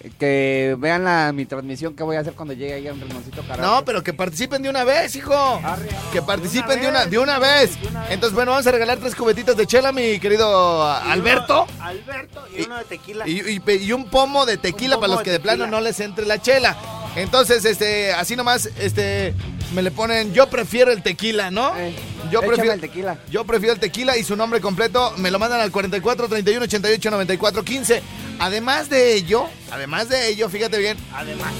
eh, 0.00 0.10
que 0.18 0.74
vean 0.78 1.04
la, 1.04 1.30
mi 1.34 1.44
transmisión 1.44 1.94
que 1.94 2.02
voy 2.02 2.16
a 2.16 2.20
hacer 2.20 2.32
cuando 2.32 2.54
llegue 2.54 2.72
ahí 2.72 2.88
a 2.88 2.94
un 2.94 3.00
rinoncito 3.02 3.42
karaoke. 3.42 3.60
No, 3.60 3.84
pero 3.84 4.02
que 4.02 4.14
participen 4.14 4.62
de 4.62 4.70
una 4.70 4.84
vez, 4.84 5.14
hijo. 5.16 5.60
Que 6.14 6.22
participen 6.22 6.80
de 6.80 6.88
una, 6.88 7.00
vez, 7.00 7.10
de 7.10 7.18
una 7.18 7.38
vez. 7.38 7.78
de 7.82 7.88
una 7.88 8.00
vez. 8.04 8.10
Entonces, 8.10 8.34
bueno, 8.34 8.52
vamos 8.52 8.66
a 8.66 8.70
regalar 8.70 8.96
tres 8.96 9.14
cubetitas 9.14 9.54
de 9.54 9.66
chela, 9.66 9.92
mi 9.92 10.18
querido 10.18 10.82
Y 11.06 11.10
Alberto. 11.10 11.66
uno- 11.70 11.84
Alberto 11.84 12.46
y, 12.56 12.62
uno 12.62 12.78
de 12.78 12.84
tequila. 12.84 13.28
Y, 13.28 13.92
un 13.92 14.08
pomo 14.08 14.46
de 14.46 14.56
tequila 14.56 14.96
para 14.98 15.12
los 15.12 15.20
que 15.20 15.28
de 15.28 15.36
de 15.36 15.40
plano 15.40 15.66
no 15.66 15.82
les 15.82 16.00
entre 16.00 16.24
la 16.24 16.40
chela. 16.40 16.74
Entonces, 17.16 17.66
este, 17.66 18.14
así 18.14 18.34
nomás, 18.34 18.70
este, 18.78 19.34
me 19.74 19.82
le 19.82 19.90
ponen, 19.90 20.32
yo 20.32 20.48
prefiero 20.48 20.92
el 20.92 21.02
tequila, 21.02 21.50
¿no? 21.50 21.76
Eh, 21.76 21.94
yo 22.30 22.40
prefiero 22.40 22.72
el 22.72 22.80
tequila. 22.80 23.18
Yo 23.30 23.44
prefiero 23.44 23.74
el 23.74 23.80
tequila 23.80 24.16
y 24.16 24.24
su 24.24 24.36
nombre 24.36 24.60
completo 24.60 25.12
me 25.18 25.30
lo 25.30 25.38
mandan 25.38 25.60
al 25.60 25.70
44 25.70 26.28
31 26.28 26.64
88 26.64 27.10
94 27.10 27.64
15. 27.64 28.02
Además 28.40 28.88
de 28.88 29.14
ello, 29.14 29.46
además 29.70 30.08
de 30.08 30.28
ello, 30.28 30.48
fíjate 30.48 30.78
bien, 30.78 30.96
Además, 31.12 31.52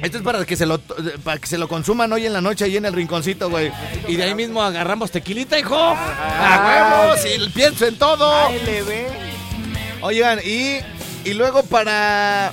esto 0.00 0.18
es 0.18 0.22
para 0.22 0.44
que 0.46 0.54
se 0.56 0.64
lo 0.64 0.78
para 1.24 1.40
que 1.40 1.46
se 1.48 1.58
lo 1.58 1.66
consuman 1.66 2.12
hoy 2.12 2.24
en 2.24 2.32
la 2.32 2.40
noche 2.40 2.64
ahí 2.64 2.76
en 2.76 2.84
el 2.84 2.92
rinconcito, 2.92 3.50
güey. 3.50 3.72
Y 4.06 4.14
de 4.16 4.22
ahí 4.22 4.34
mismo 4.34 4.62
agarramos 4.62 5.10
tequilita, 5.10 5.58
hijo. 5.58 5.76
¡A 5.76 7.08
huevos! 7.10 7.26
Y 7.26 7.48
pienso 7.50 7.84
en 7.86 7.98
todo. 7.98 8.32
Oigan, 10.00 10.38
y, 10.44 10.78
y 11.24 11.34
luego 11.34 11.64
para. 11.64 12.52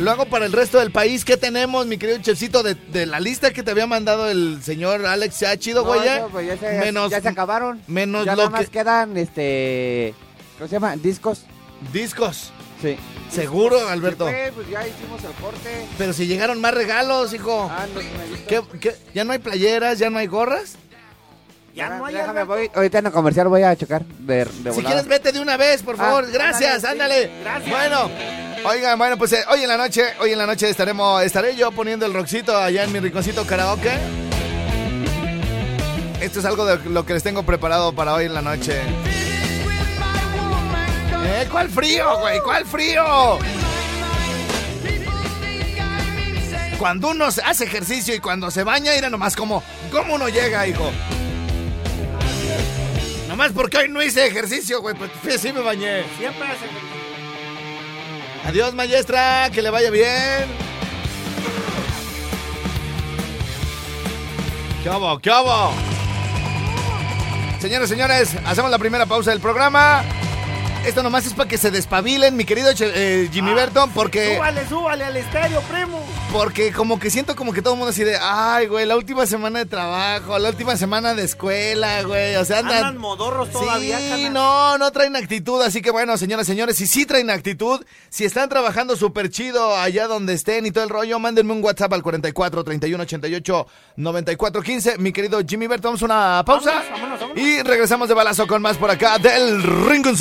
Luego 0.00 0.26
para 0.26 0.44
el 0.44 0.52
resto 0.52 0.80
del 0.80 0.90
país, 0.90 1.24
¿qué 1.24 1.36
tenemos, 1.36 1.86
mi 1.86 1.98
querido 1.98 2.18
chefcito, 2.18 2.62
de, 2.64 2.74
de 2.74 3.06
la 3.06 3.20
lista 3.20 3.52
que 3.52 3.62
te 3.62 3.70
había 3.70 3.86
mandado 3.86 4.28
el 4.28 4.60
señor 4.62 5.06
Alex? 5.06 5.36
¿Se 5.36 5.46
ha 5.46 5.56
chido, 5.56 5.82
No, 5.82 5.88
güey? 5.94 6.00
pues, 6.32 6.46
ya, 6.48 6.56
se, 6.58 6.78
menos 6.78 7.10
ya 7.10 7.20
se 7.20 7.28
acabaron. 7.28 7.80
menos 7.86 8.24
ya 8.26 8.32
lo 8.34 8.38
nada 8.44 8.50
más 8.50 8.64
que- 8.66 8.70
quedan, 8.72 9.16
este... 9.16 10.14
¿Cómo 10.58 10.68
se 10.68 10.74
llama? 10.74 10.96
Discos. 10.96 11.44
discos. 11.92 12.52
Sí. 12.82 12.96
Seguro, 13.30 13.88
Alberto. 13.88 14.28
Sí, 14.28 14.34
pues, 14.54 14.68
ya 14.68 14.86
hicimos 14.86 15.22
el 15.22 15.30
corte. 15.40 15.86
Pero 15.96 16.12
si 16.12 16.26
llegaron 16.26 16.60
más 16.60 16.74
regalos, 16.74 17.32
hijo. 17.32 17.70
Ah, 17.70 17.86
no. 17.94 18.00
¿Qué, 18.48 18.62
qué? 18.80 18.96
¿Ya 19.14 19.24
no 19.24 19.32
hay 19.32 19.38
playeras? 19.38 19.98
¿Ya 20.00 20.10
no 20.10 20.18
hay 20.18 20.26
gorras? 20.26 20.76
Ya 21.74 21.88
no 21.88 22.04
hay 22.04 22.14
Déjame, 22.14 22.44
voy, 22.44 22.70
ahorita 22.74 22.98
en 22.98 23.06
el 23.06 23.12
comercial 23.12 23.48
voy 23.48 23.62
a 23.62 23.74
checar 23.74 24.04
de, 24.04 24.44
de 24.44 24.44
Si 24.44 24.60
volada. 24.60 24.82
quieres, 24.82 25.06
vete 25.08 25.32
de 25.32 25.40
una 25.40 25.56
vez, 25.56 25.82
por 25.82 25.96
favor. 25.96 26.24
Ah, 26.26 26.30
Gracias, 26.32 26.84
ándale. 26.84 27.24
ándale, 27.24 27.24
sí, 27.26 27.40
gracias. 27.42 27.70
Bueno, 27.70 28.10
oigan, 28.64 28.98
bueno, 28.98 29.16
pues 29.16 29.32
eh, 29.32 29.44
hoy 29.50 29.62
en 29.62 29.68
la 29.68 29.76
noche, 29.76 30.14
hoy 30.20 30.32
en 30.32 30.38
la 30.38 30.46
noche 30.46 30.68
estaremos, 30.68 31.22
estaré 31.22 31.56
yo 31.56 31.70
poniendo 31.72 32.06
el 32.06 32.14
rockcito 32.14 32.56
allá 32.56 32.84
en 32.84 32.92
mi 32.92 33.00
rinconcito 33.00 33.46
karaoke. 33.46 33.92
Esto 36.20 36.38
es 36.40 36.44
algo 36.44 36.64
de 36.64 36.78
lo 36.90 37.04
que 37.04 37.12
les 37.12 37.22
tengo 37.22 37.42
preparado 37.42 37.94
para 37.94 38.14
hoy 38.14 38.24
en 38.26 38.34
la 38.34 38.42
noche. 38.42 38.80
¿Eh? 41.26 41.48
¿Cuál 41.50 41.68
frío, 41.68 42.18
güey? 42.18 42.40
¿Cuál 42.40 42.64
frío? 42.64 43.38
Cuando 46.78 47.08
uno 47.10 47.26
hace 47.26 47.64
ejercicio 47.64 48.14
y 48.14 48.20
cuando 48.20 48.50
se 48.50 48.62
baña, 48.62 48.92
mira 48.94 49.10
nomás 49.10 49.36
cómo, 49.36 49.62
cómo 49.90 50.14
uno 50.14 50.28
llega, 50.28 50.66
hijo. 50.66 50.90
Nomás 53.28 53.52
porque 53.52 53.78
hoy 53.78 53.88
no 53.88 54.02
hice 54.02 54.26
ejercicio, 54.26 54.80
güey, 54.80 54.94
pues 54.94 55.40
sí 55.40 55.52
me 55.52 55.60
bañé. 55.60 56.04
Siempre 56.18 56.46
hace. 56.46 57.03
Adiós, 58.46 58.74
maestra, 58.74 59.50
que 59.52 59.62
le 59.62 59.70
vaya 59.70 59.90
bien. 59.90 60.46
¿Qué 64.82 64.88
hago? 64.90 65.18
¿Qué 65.18 65.30
hago? 65.30 65.72
Señores, 67.58 67.88
señores, 67.88 68.36
hacemos 68.44 68.70
la 68.70 68.78
primera 68.78 69.06
pausa 69.06 69.30
del 69.30 69.40
programa. 69.40 70.04
Esto 70.86 71.02
nomás 71.02 71.24
es 71.24 71.32
para 71.32 71.48
que 71.48 71.56
se 71.56 71.70
despabilen, 71.70 72.36
mi 72.36 72.44
querido 72.44 72.70
eh, 72.78 73.30
Jimmy 73.32 73.54
Burton, 73.54 73.90
porque, 73.94 74.34
Súbale, 74.36 74.68
súbale 74.68 75.04
al 75.04 75.16
estéreo, 75.16 75.62
primo. 75.62 76.04
porque 76.30 76.72
como 76.72 76.98
que 76.98 77.08
siento 77.08 77.34
como 77.34 77.54
que 77.54 77.62
todo 77.62 77.72
el 77.72 77.78
mundo 77.78 77.90
así 77.90 78.04
de, 78.04 78.18
ay, 78.20 78.66
güey, 78.66 78.84
la 78.84 78.94
última 78.94 79.24
semana 79.24 79.60
de 79.60 79.64
trabajo, 79.64 80.38
la 80.38 80.50
última 80.50 80.76
semana 80.76 81.14
de 81.14 81.24
escuela, 81.24 82.02
güey, 82.02 82.36
o 82.36 82.44
sea, 82.44 82.58
andan... 82.58 82.76
Andan 82.76 82.98
modorros 82.98 83.50
todavía, 83.50 83.98
Sí, 83.98 84.28
no, 84.30 84.76
no 84.76 84.90
traen 84.90 85.16
actitud, 85.16 85.62
así 85.62 85.80
que 85.80 85.90
bueno, 85.90 86.18
señoras, 86.18 86.46
señores, 86.46 86.76
si 86.76 86.86
sí 86.86 87.06
traen 87.06 87.30
actitud, 87.30 87.82
si 88.10 88.26
están 88.26 88.50
trabajando 88.50 88.94
súper 88.94 89.30
chido 89.30 89.74
allá 89.76 90.06
donde 90.06 90.34
estén 90.34 90.66
y 90.66 90.70
todo 90.70 90.84
el 90.84 90.90
rollo, 90.90 91.18
mándenme 91.18 91.54
un 91.54 91.64
WhatsApp 91.64 91.94
al 91.94 92.02
44 92.02 92.62
31 92.62 93.02
88 93.04 93.66
94 93.96 94.62
15. 94.62 94.98
Mi 94.98 95.12
querido 95.12 95.40
Jimmy 95.46 95.66
Bert, 95.66 95.82
vamos 95.82 96.02
a 96.02 96.04
una 96.04 96.42
pausa 96.44 96.70
Vámonos, 96.72 96.90
vámonos, 96.90 97.20
vámonos. 97.20 97.42
y 97.42 97.62
regresamos 97.62 98.06
de 98.08 98.14
balazo 98.14 98.46
con 98.46 98.60
más 98.60 98.76
por 98.76 98.90
acá 98.90 99.16
del 99.18 99.62
Ringun 99.62 100.14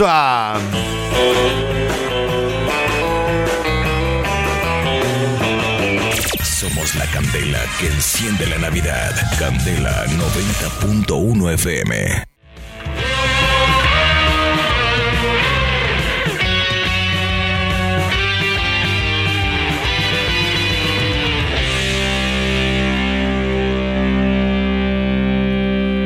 Somos 6.44 6.94
la 6.96 7.08
candela 7.08 7.60
que 7.80 7.88
enciende 7.88 8.46
la 8.46 8.60
Navidad. 8.60 9.16
Candela 9.40 10.06
90.1 10.06 11.54
FM. 11.54 12.33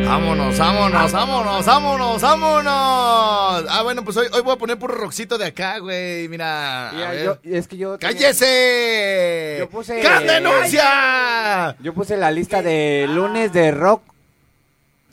Vámonos, 0.07 0.57
vámonos, 0.57 1.11
vámonos, 1.11 1.65
vámonos, 1.65 2.21
vámonos. 2.21 3.65
Ah, 3.69 3.81
bueno, 3.83 4.03
pues 4.05 4.15
hoy, 4.17 4.27
hoy 4.31 4.41
voy 4.41 4.53
a 4.53 4.57
poner 4.57 4.79
puro 4.79 4.95
roxito 4.95 5.37
de 5.37 5.47
acá, 5.47 5.79
güey. 5.79 6.27
Mira. 6.29 6.91
yo- 7.23 7.37
es 7.43 7.67
que 7.67 7.75
yo... 7.77 7.97
¡Cállese! 7.99 9.57
Yo 9.59 9.69
puse- 9.69 10.01
¡Can 10.01 10.25
denuncia! 10.25 11.75
Yo 11.81 11.93
puse 11.93 12.15
la 12.15 12.31
lista 12.31 12.61
de 12.61 13.05
lunes 13.09 13.51
de 13.51 13.71
rock. 13.71 14.01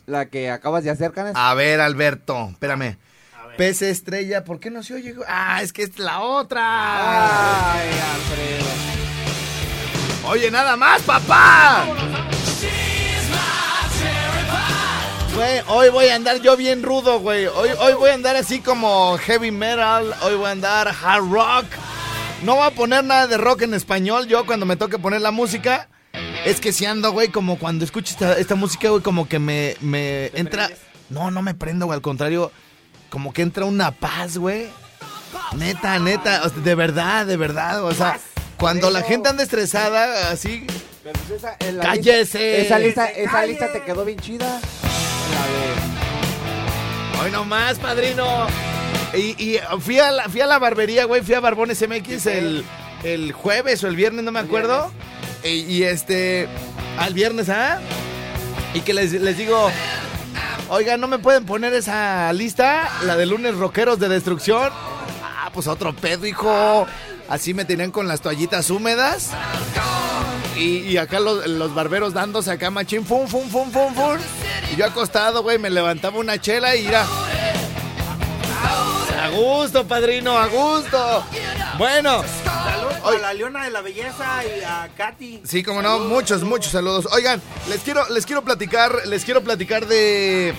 La 0.07 0.27
que 0.27 0.51
acabas 0.51 0.85
de 0.85 0.91
hacer, 0.91 1.13
Canes. 1.13 1.33
A 1.35 1.55
ver, 1.55 1.81
Alberto, 1.81 2.49
espérame. 2.53 2.97
Pez 3.57 3.83
estrella, 3.83 4.45
¿por 4.45 4.59
qué 4.61 4.71
no 4.71 4.83
se 4.83 4.95
oye? 4.95 5.15
Ah, 5.29 5.61
es 5.63 5.73
que 5.73 5.83
es 5.83 5.99
la 5.99 6.21
otra. 6.21 7.73
Ay, 7.75 7.89
Alfredo. 8.15 8.65
Oye, 10.29 10.51
nada 10.51 10.77
más, 10.77 11.03
papá. 11.03 11.87
Güey, 15.35 15.63
hoy 15.67 15.89
voy 15.89 16.07
a 16.07 16.15
andar 16.15 16.41
yo 16.41 16.57
bien 16.57 16.85
rudo, 16.85 17.19
güey. 17.19 17.47
Hoy, 17.47 17.71
hoy 17.81 17.95
voy 17.95 18.11
a 18.11 18.15
andar 18.15 18.37
así 18.37 18.61
como 18.61 19.19
heavy 19.19 19.51
metal. 19.51 20.15
Hoy 20.23 20.37
voy 20.37 20.47
a 20.47 20.51
andar 20.53 20.89
hard 20.89 21.29
rock. 21.29 21.65
No 22.45 22.55
voy 22.55 22.67
a 22.67 22.71
poner 22.71 23.03
nada 23.03 23.27
de 23.27 23.37
rock 23.37 23.63
en 23.63 23.75
español 23.75 24.29
yo 24.29 24.47
cuando 24.47 24.65
me 24.65 24.77
toque 24.77 24.97
poner 24.97 25.23
la 25.23 25.33
música. 25.33 25.89
Es 26.45 26.61
que 26.61 26.73
si 26.73 26.87
ando, 26.87 27.11
güey, 27.11 27.29
como 27.29 27.59
cuando 27.59 27.85
escucho 27.85 28.13
esta, 28.13 28.39
esta 28.39 28.55
música, 28.55 28.91
güey, 28.91 29.03
como 29.03 29.29
que 29.29 29.41
me, 29.41 29.77
me 29.81 30.27
entra... 30.35 30.67
prendes? 30.67 30.85
No, 31.11 31.31
no 31.33 31.43
me 31.43 31.55
prendo, 31.55 31.87
güey, 31.87 31.97
al 31.97 32.03
contrario, 32.03 32.53
como 33.11 33.33
que 33.33 33.43
entra 33.43 33.65
una 33.65 33.91
paz, 33.91 34.39
güey. 34.39 34.69
Neta, 35.57 35.99
neta, 35.99 36.43
o 36.45 36.49
sea, 36.49 36.59
de 36.61 36.75
verdad, 36.75 37.27
de 37.27 37.37
verdad, 37.37 37.83
o 37.83 37.93
sea, 37.93 38.21
cuando 38.57 38.91
la 38.91 39.03
gente 39.03 39.29
anda 39.29 39.43
estresada, 39.43 40.31
así, 40.31 40.67
Pero 41.03 41.19
pues 41.27 41.39
esa, 41.39 41.57
en 41.59 41.79
la 41.79 41.85
¡Cállese! 41.85 42.59
Lista, 42.59 42.77
esa 42.77 42.79
lista, 42.79 43.47
lista 43.47 43.73
te 43.73 43.83
quedó 43.83 44.05
bien 44.05 44.19
chida. 44.21 44.61
Hoy 47.23 47.31
nomás, 47.31 47.79
padrino. 47.79 48.47
Y, 49.15 49.35
y 49.43 49.59
fui, 49.81 49.99
a 49.99 50.11
la, 50.11 50.29
fui 50.29 50.41
a 50.41 50.47
la 50.47 50.59
barbería, 50.59 51.05
güey. 51.05 51.23
Fui 51.23 51.35
a 51.35 51.41
Barbones 51.41 51.83
MX 51.89 52.27
el, 52.27 52.65
el 53.03 53.33
jueves 53.33 53.83
o 53.85 53.89
el 53.89 53.97
viernes, 53.97 54.25
no 54.25 54.33
me 54.33 54.41
acuerdo. 54.41 54.91
Y, 55.43 55.49
y 55.61 55.85
este. 55.85 56.49
Al 56.99 57.15
viernes, 57.15 57.49
¿ah? 57.49 57.79
Y 58.75 58.81
que 58.81 58.93
les, 58.93 59.13
les 59.13 59.39
digo. 59.39 59.71
Oiga, 60.69 60.97
¿no 60.97 61.07
me 61.07 61.19
pueden 61.19 61.45
poner 61.45 61.73
esa 61.75 62.33
lista? 62.33 62.89
La 63.05 63.17
de 63.17 63.27
lunes 63.27 63.55
rockeros 63.55 63.99
de 63.99 64.09
destrucción. 64.09 64.71
Ah, 65.23 65.51
pues 65.53 65.67
otro 65.67 65.95
pedo, 65.95 66.27
hijo. 66.27 66.87
Así 67.29 67.55
me 67.55 67.65
tenían 67.65 67.91
con 67.91 68.07
las 68.07 68.21
toallitas 68.21 68.71
húmedas. 68.71 69.31
Y, 70.57 70.79
y 70.81 70.99
acá 70.99 71.19
los, 71.21 71.47
los 71.47 71.75
barberos 71.75 72.13
dándose 72.15 72.51
acá 72.51 72.71
machín, 72.71 73.05
fum, 73.05 73.27
fum, 73.27 73.49
fum, 73.49 73.71
fum, 73.71 73.95
fum. 73.95 74.19
Y 74.73 74.77
yo 74.77 74.87
acostado, 74.87 75.43
güey, 75.43 75.59
me 75.59 75.71
levantaba 75.71 76.19
una 76.19 76.41
chela 76.41 76.77
y 76.77 76.87
era. 76.87 77.05
A 79.23 79.31
gusto, 79.31 79.87
padrino, 79.87 80.37
a 80.39 80.47
gusto. 80.49 81.25
Bueno, 81.79 82.23
Saludos 82.45 82.97
a 83.05 83.19
la 83.21 83.35
Leona 83.35 83.65
de 83.65 83.71
la 83.71 83.81
Belleza 83.81 84.43
y 84.45 84.63
a 84.63 84.91
Katy. 84.97 85.43
sí, 85.45 85.63
como 85.63 85.83
no, 85.83 85.99
muchos, 86.01 86.43
muchos 86.45 86.73
saludos. 86.73 87.09
Oigan, 87.13 87.41
les 87.69 87.81
quiero, 87.81 88.07
les 88.11 88.27
quiero 88.27 88.43
platicar, 88.43 89.07
les 89.07 89.25
quiero 89.25 89.43
platicar 89.43 89.87
de. 89.87 90.55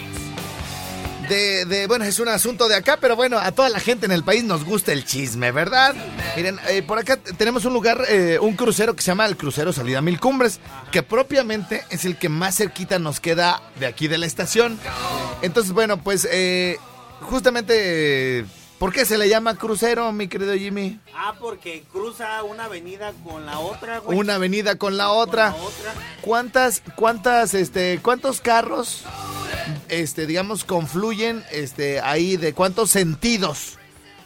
De, 1.29 1.65
de- 1.65 1.87
bueno, 1.87 2.05
es 2.05 2.19
un 2.19 2.27
asunto 2.27 2.67
de 2.67 2.75
acá, 2.75 2.97
pero 3.01 3.15
bueno, 3.15 3.39
a 3.39 3.51
toda 3.51 3.69
la 3.69 3.79
gente 3.79 4.05
en 4.05 4.11
el 4.11 4.23
país 4.23 4.43
nos 4.43 4.63
gusta 4.63 4.91
el 4.91 5.05
chisme, 5.05 5.51
¿verdad? 5.51 5.95
Miren, 6.35 6.59
eh, 6.67 6.83
por 6.83 6.99
acá 6.99 7.17
tenemos 7.17 7.65
un 7.65 7.73
lugar, 7.73 8.03
eh, 8.09 8.37
un 8.39 8.55
crucero 8.55 8.95
que 8.95 9.01
se 9.01 9.07
llama 9.11 9.25
el 9.25 9.35
Crucero 9.37 9.73
Salida 9.73 10.01
Mil 10.01 10.19
Cumbres, 10.19 10.59
que 10.91 11.01
propiamente 11.03 11.83
es 11.89 12.05
el 12.05 12.17
que 12.17 12.29
más 12.29 12.55
cerquita 12.57 12.99
nos 12.99 13.19
queda 13.19 13.61
de 13.79 13.87
aquí 13.87 14.07
de 14.07 14.17
la 14.17 14.25
estación. 14.25 14.79
Entonces, 15.41 15.71
bueno, 15.73 15.97
pues 16.03 16.27
eh, 16.31 16.77
justamente, 17.21 18.45
¿por 18.79 18.93
qué 18.93 19.05
se 19.05 19.17
le 19.17 19.27
llama 19.29 19.55
crucero, 19.55 20.11
mi 20.11 20.27
querido 20.27 20.53
Jimmy? 20.55 20.99
Ah, 21.15 21.33
porque 21.39 21.83
cruza 21.91 22.43
una 22.43 22.65
avenida 22.65 23.13
con 23.23 23.45
la 23.45 23.59
otra, 23.59 23.99
güey. 23.99 24.17
Una 24.17 24.35
avenida 24.35 24.75
con 24.75 24.97
la 24.97 25.05
Con 25.07 25.17
otra. 25.19 25.49
la 25.49 25.55
otra. 25.55 25.93
¿Cuántas, 26.21 26.81
cuántas, 26.95 27.53
este, 27.53 27.99
cuántos 28.01 28.41
carros, 28.41 29.03
este, 29.89 30.25
digamos, 30.25 30.63
confluyen, 30.63 31.43
este, 31.51 31.99
ahí 32.01 32.37
de 32.37 32.53
cuántos 32.53 32.89
sentidos? 32.91 33.77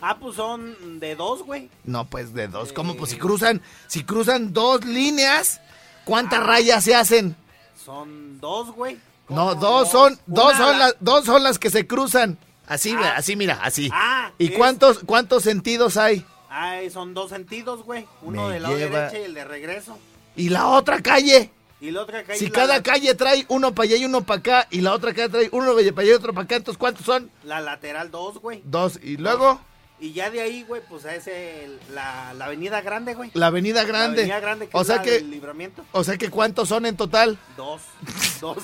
Ah, 0.01 0.17
pues 0.19 0.35
son 0.35 0.99
de 0.99 1.15
dos, 1.15 1.43
güey. 1.43 1.69
No, 1.83 2.05
pues 2.05 2.33
de 2.33 2.47
dos. 2.47 2.71
¿Cómo? 2.71 2.95
Pues 2.95 3.11
si 3.11 3.17
cruzan, 3.17 3.61
si 3.87 4.03
cruzan 4.03 4.53
dos 4.53 4.85
líneas, 4.85 5.59
¿cuántas 6.05 6.41
rayas 6.45 6.83
se 6.85 6.95
hacen? 6.95 7.35
Son 7.83 8.39
dos, 8.39 8.71
güey. 8.71 8.97
No, 9.27 9.49
¿Cómo 9.49 9.55
dos 9.55 9.91
son, 9.91 10.17
dos 10.25 10.53
son 10.55 10.71
la- 10.79 10.85
las, 10.87 10.95
dos 11.01 11.25
son 11.25 11.43
las 11.43 11.59
que 11.59 11.69
se 11.69 11.85
cruzan. 11.85 12.37
Así, 12.67 12.95
Ah. 12.97 13.15
así, 13.17 13.35
mira, 13.35 13.59
así. 13.61 13.89
Ah, 13.91 14.31
¿Y 14.37 14.49
cuántos, 14.49 14.99
cuántos 14.99 15.43
sentidos 15.43 15.97
hay? 15.97 16.25
Ay, 16.49 16.89
son 16.89 17.13
dos 17.13 17.29
sentidos, 17.29 17.83
güey. 17.83 18.07
Uno 18.21 18.47
Me 18.47 18.53
del 18.53 18.63
lado 18.63 18.77
lleva- 18.77 18.99
derecho 19.09 19.17
y 19.21 19.25
el 19.25 19.33
de 19.33 19.43
regreso. 19.45 19.97
Y 20.35 20.49
la 20.49 20.67
otra 20.67 21.01
calle. 21.01 21.51
Y 21.81 21.91
la 21.91 22.01
otra 22.01 22.23
calle. 22.23 22.39
Si 22.39 22.45
la- 22.47 22.51
cada 22.51 22.77
la, 22.77 22.83
calle 22.83 23.15
trae 23.15 23.45
uno 23.47 23.73
para 23.73 23.85
allá 23.87 23.95
y 23.97 24.05
uno 24.05 24.21
para 24.25 24.39
acá, 24.39 24.67
y 24.69 24.81
la 24.81 24.93
otra 24.93 25.13
calle 25.13 25.29
trae 25.29 25.49
uno 25.53 25.73
para 25.73 26.01
allá 26.01 26.11
y 26.11 26.13
otro 26.13 26.33
para 26.33 26.43
acá, 26.45 26.55
entonces 26.57 26.77
¿cuántos 26.77 27.05
son? 27.05 27.31
La 27.43 27.61
lateral 27.61 28.11
dos, 28.11 28.39
güey. 28.39 28.61
Dos. 28.65 28.99
Y 29.01 29.17
luego, 29.17 29.61
Y 30.01 30.13
ya 30.13 30.29
de 30.29 30.39
ahí, 30.41 30.63
güey, 30.63 30.81
pues 30.87 31.03
es 31.05 31.27
el- 31.27 31.79
la, 31.93 32.33
la 32.33 32.45
avenida 32.45 32.79
grande, 32.81 33.15
güey. 33.15 33.31
la 33.33 33.47
avenida 33.47 33.81
La 33.83 33.87
grande. 33.87 34.19
avenida 34.21 34.39
grande 34.39 34.67
que 34.69 34.77
o 34.77 34.81
es 34.81 34.87
sea 34.87 34.95
la 34.97 35.01
que, 35.03 35.11
del 35.11 35.29
libramiento. 35.31 35.83
o 35.91 36.03
sea 36.03 36.17
que 36.17 36.29
¿cuántos 36.29 36.69
son 36.69 36.85
en 36.85 36.95
total? 36.97 37.37
Dos. 37.57 37.81
dos. 38.41 38.57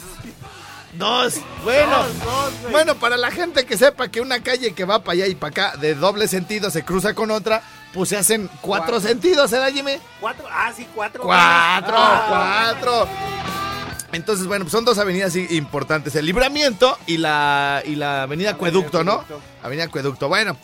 Dos. 0.98 1.36
Bueno. 1.64 1.98
Dos, 2.04 2.24
dos. 2.62 2.72
Bueno, 2.72 2.96
para 2.96 3.18
la 3.18 3.32
gente 3.32 3.66
que 3.66 3.78
sepa 3.78 4.08
que 4.10 4.22
una 4.22 4.42
calle 4.42 4.74
que 4.74 4.86
va 4.86 5.00
para 5.00 5.14
allá 5.14 5.28
y 5.28 5.36
para 5.36 5.52
acá 5.52 5.78
de 5.78 5.96
doble 5.96 6.28
sentido 6.28 6.70
se 6.72 6.84
cruza 6.84 7.14
con 7.14 7.32
otra, 7.32 7.62
pues 7.94 8.10
se 8.10 8.18
hacen 8.18 8.48
cuatro, 8.62 8.94
Cuatro. 8.94 9.00
sentidos, 9.02 9.52
¿eh, 9.54 9.60
Jimmy? 9.74 9.98
Cuatro. 10.20 10.46
Ah, 10.50 10.72
sí, 10.76 10.88
cuatro. 10.96 11.24
Cuatro, 11.24 11.96
Ah. 11.98 12.74
cuatro. 12.74 13.08
Entonces, 14.12 14.48
bueno, 14.48 14.64
pues 14.66 14.72
son 14.72 14.86
dos 14.86 14.98
avenidas 14.98 15.36
importantes, 15.36 16.16
el 16.16 16.26
Libramiento 16.26 16.98
y 17.06 17.18
la, 17.18 17.82
y 17.86 17.96
la 17.96 18.24
avenida 18.24 18.52
Acueducto, 18.52 19.04
¿no? 19.04 19.14
Acueducto. 19.14 19.42
Avenida 19.64 19.86
Acueducto. 19.86 20.28
Bueno, 20.30 20.58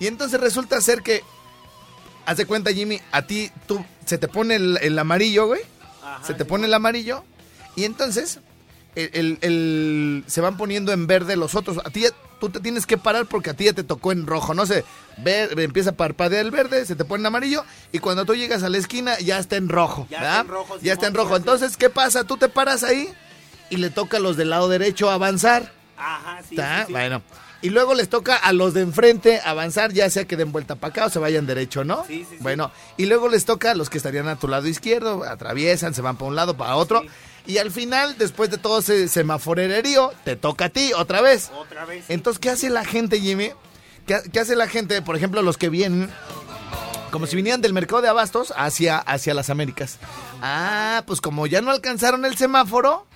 y 0.00 0.08
entonces 0.08 0.40
resulta 0.40 0.80
ser 0.80 1.02
que, 1.02 1.22
haz 2.24 2.36
de 2.38 2.46
cuenta, 2.46 2.72
Jimmy, 2.72 3.00
a 3.12 3.22
ti 3.22 3.52
tú, 3.68 3.84
se 4.04 4.18
te 4.18 4.26
pone 4.26 4.56
el, 4.56 4.78
el 4.82 4.98
amarillo, 4.98 5.46
güey. 5.46 5.60
Ajá, 6.02 6.24
se 6.26 6.34
te 6.34 6.42
sí. 6.42 6.48
pone 6.48 6.66
el 6.66 6.74
amarillo 6.74 7.22
y 7.76 7.84
entonces 7.84 8.40
el, 8.96 9.10
el- 9.12 9.38
el- 9.42 10.24
se 10.26 10.40
van 10.40 10.56
poniendo 10.56 10.92
en 10.92 11.06
verde 11.06 11.36
los 11.36 11.54
otros. 11.54 11.78
A 11.84 11.90
ti 11.90 12.00
ya- 12.00 12.10
tú 12.40 12.48
te 12.48 12.60
tienes 12.60 12.86
que 12.86 12.98
parar 12.98 13.26
porque 13.26 13.50
a 13.50 13.54
ti 13.54 13.64
ya 13.64 13.72
te 13.72 13.84
tocó 13.84 14.10
en 14.12 14.26
rojo, 14.26 14.52
no 14.54 14.66
sé. 14.66 14.84
Ve, 15.18 15.48
empieza 15.56 15.90
a 15.90 15.92
parpadear 15.94 16.44
el 16.44 16.50
verde, 16.50 16.84
se 16.84 16.96
te 16.96 17.04
pone 17.04 17.22
en 17.22 17.26
amarillo 17.26 17.64
y 17.92 17.98
cuando 18.00 18.24
tú 18.24 18.34
llegas 18.34 18.62
a 18.62 18.68
la 18.68 18.78
esquina 18.78 19.18
ya 19.20 19.38
está 19.38 19.56
en 19.56 19.68
rojo. 19.68 20.06
Ya 20.10 20.20
¿verdad? 20.20 20.32
está 20.40 20.40
en 20.42 20.48
rojo, 20.48 20.78
Ya 20.82 20.92
está 20.92 21.06
en 21.06 21.14
rojo. 21.14 21.36
Entonces, 21.36 21.76
¿qué 21.76 21.90
pasa? 21.90 22.24
Tú 22.24 22.36
te 22.36 22.48
paras 22.48 22.82
ahí 22.82 23.08
y 23.70 23.76
le 23.76 23.90
toca 23.90 24.16
a 24.16 24.20
los 24.20 24.36
del 24.36 24.50
lado 24.50 24.68
derecho 24.68 25.10
avanzar. 25.10 25.72
Ajá, 25.96 26.42
sí. 26.48 26.54
¿está? 26.56 26.80
sí, 26.80 26.84
sí. 26.88 26.92
Bueno. 26.92 27.22
Y 27.62 27.70
luego 27.70 27.94
les 27.94 28.10
toca 28.10 28.36
a 28.36 28.52
los 28.52 28.74
de 28.74 28.82
enfrente 28.82 29.40
avanzar, 29.42 29.90
ya 29.92 30.08
sea 30.10 30.26
que 30.26 30.36
den 30.36 30.52
vuelta 30.52 30.76
para 30.76 30.90
acá 30.90 31.06
o 31.06 31.10
se 31.10 31.18
vayan 31.18 31.46
derecho, 31.46 31.84
¿no? 31.84 32.04
Sí, 32.06 32.18
sí, 32.18 32.26
sí. 32.32 32.36
Bueno, 32.40 32.70
y 32.98 33.06
luego 33.06 33.28
les 33.30 33.46
toca 33.46 33.70
a 33.70 33.74
los 33.74 33.88
que 33.88 33.96
estarían 33.96 34.28
a 34.28 34.36
tu 34.36 34.46
lado 34.46 34.68
izquierdo, 34.68 35.24
atraviesan, 35.24 35.94
se 35.94 36.02
van 36.02 36.16
para 36.16 36.28
un 36.28 36.36
lado, 36.36 36.56
para 36.58 36.76
otro. 36.76 37.00
Sí. 37.00 37.08
Y 37.46 37.58
al 37.58 37.70
final, 37.70 38.16
después 38.18 38.50
de 38.50 38.58
todo 38.58 38.80
ese 38.80 39.08
semaforerío, 39.08 40.12
te 40.24 40.36
toca 40.36 40.66
a 40.66 40.68
ti 40.68 40.92
otra 40.96 41.20
vez. 41.20 41.50
Otra 41.56 41.84
vez. 41.84 42.04
sí. 42.06 42.12
Entonces, 42.12 42.40
¿qué 42.40 42.50
hace 42.50 42.70
la 42.70 42.84
gente, 42.84 43.20
Jimmy? 43.20 43.50
¿Qué, 44.06 44.18
qué 44.32 44.40
hace 44.40 44.56
la 44.56 44.66
gente? 44.68 45.00
Por 45.02 45.16
ejemplo, 45.16 45.42
los 45.42 45.56
que 45.56 45.68
vienen, 45.68 46.10
como 47.10 47.26
si 47.26 47.36
vinieran 47.36 47.60
del 47.62 47.72
mercado 47.72 48.02
de 48.02 48.08
abastos 48.08 48.52
hacia, 48.56 48.98
hacia 48.98 49.32
las 49.34 49.48
Américas. 49.50 49.98
Ah, 50.42 51.04
pues 51.06 51.20
como 51.20 51.46
ya 51.46 51.60
no 51.60 51.70
alcanzaron 51.70 52.24
el 52.24 52.36
semáforo, 52.36 53.06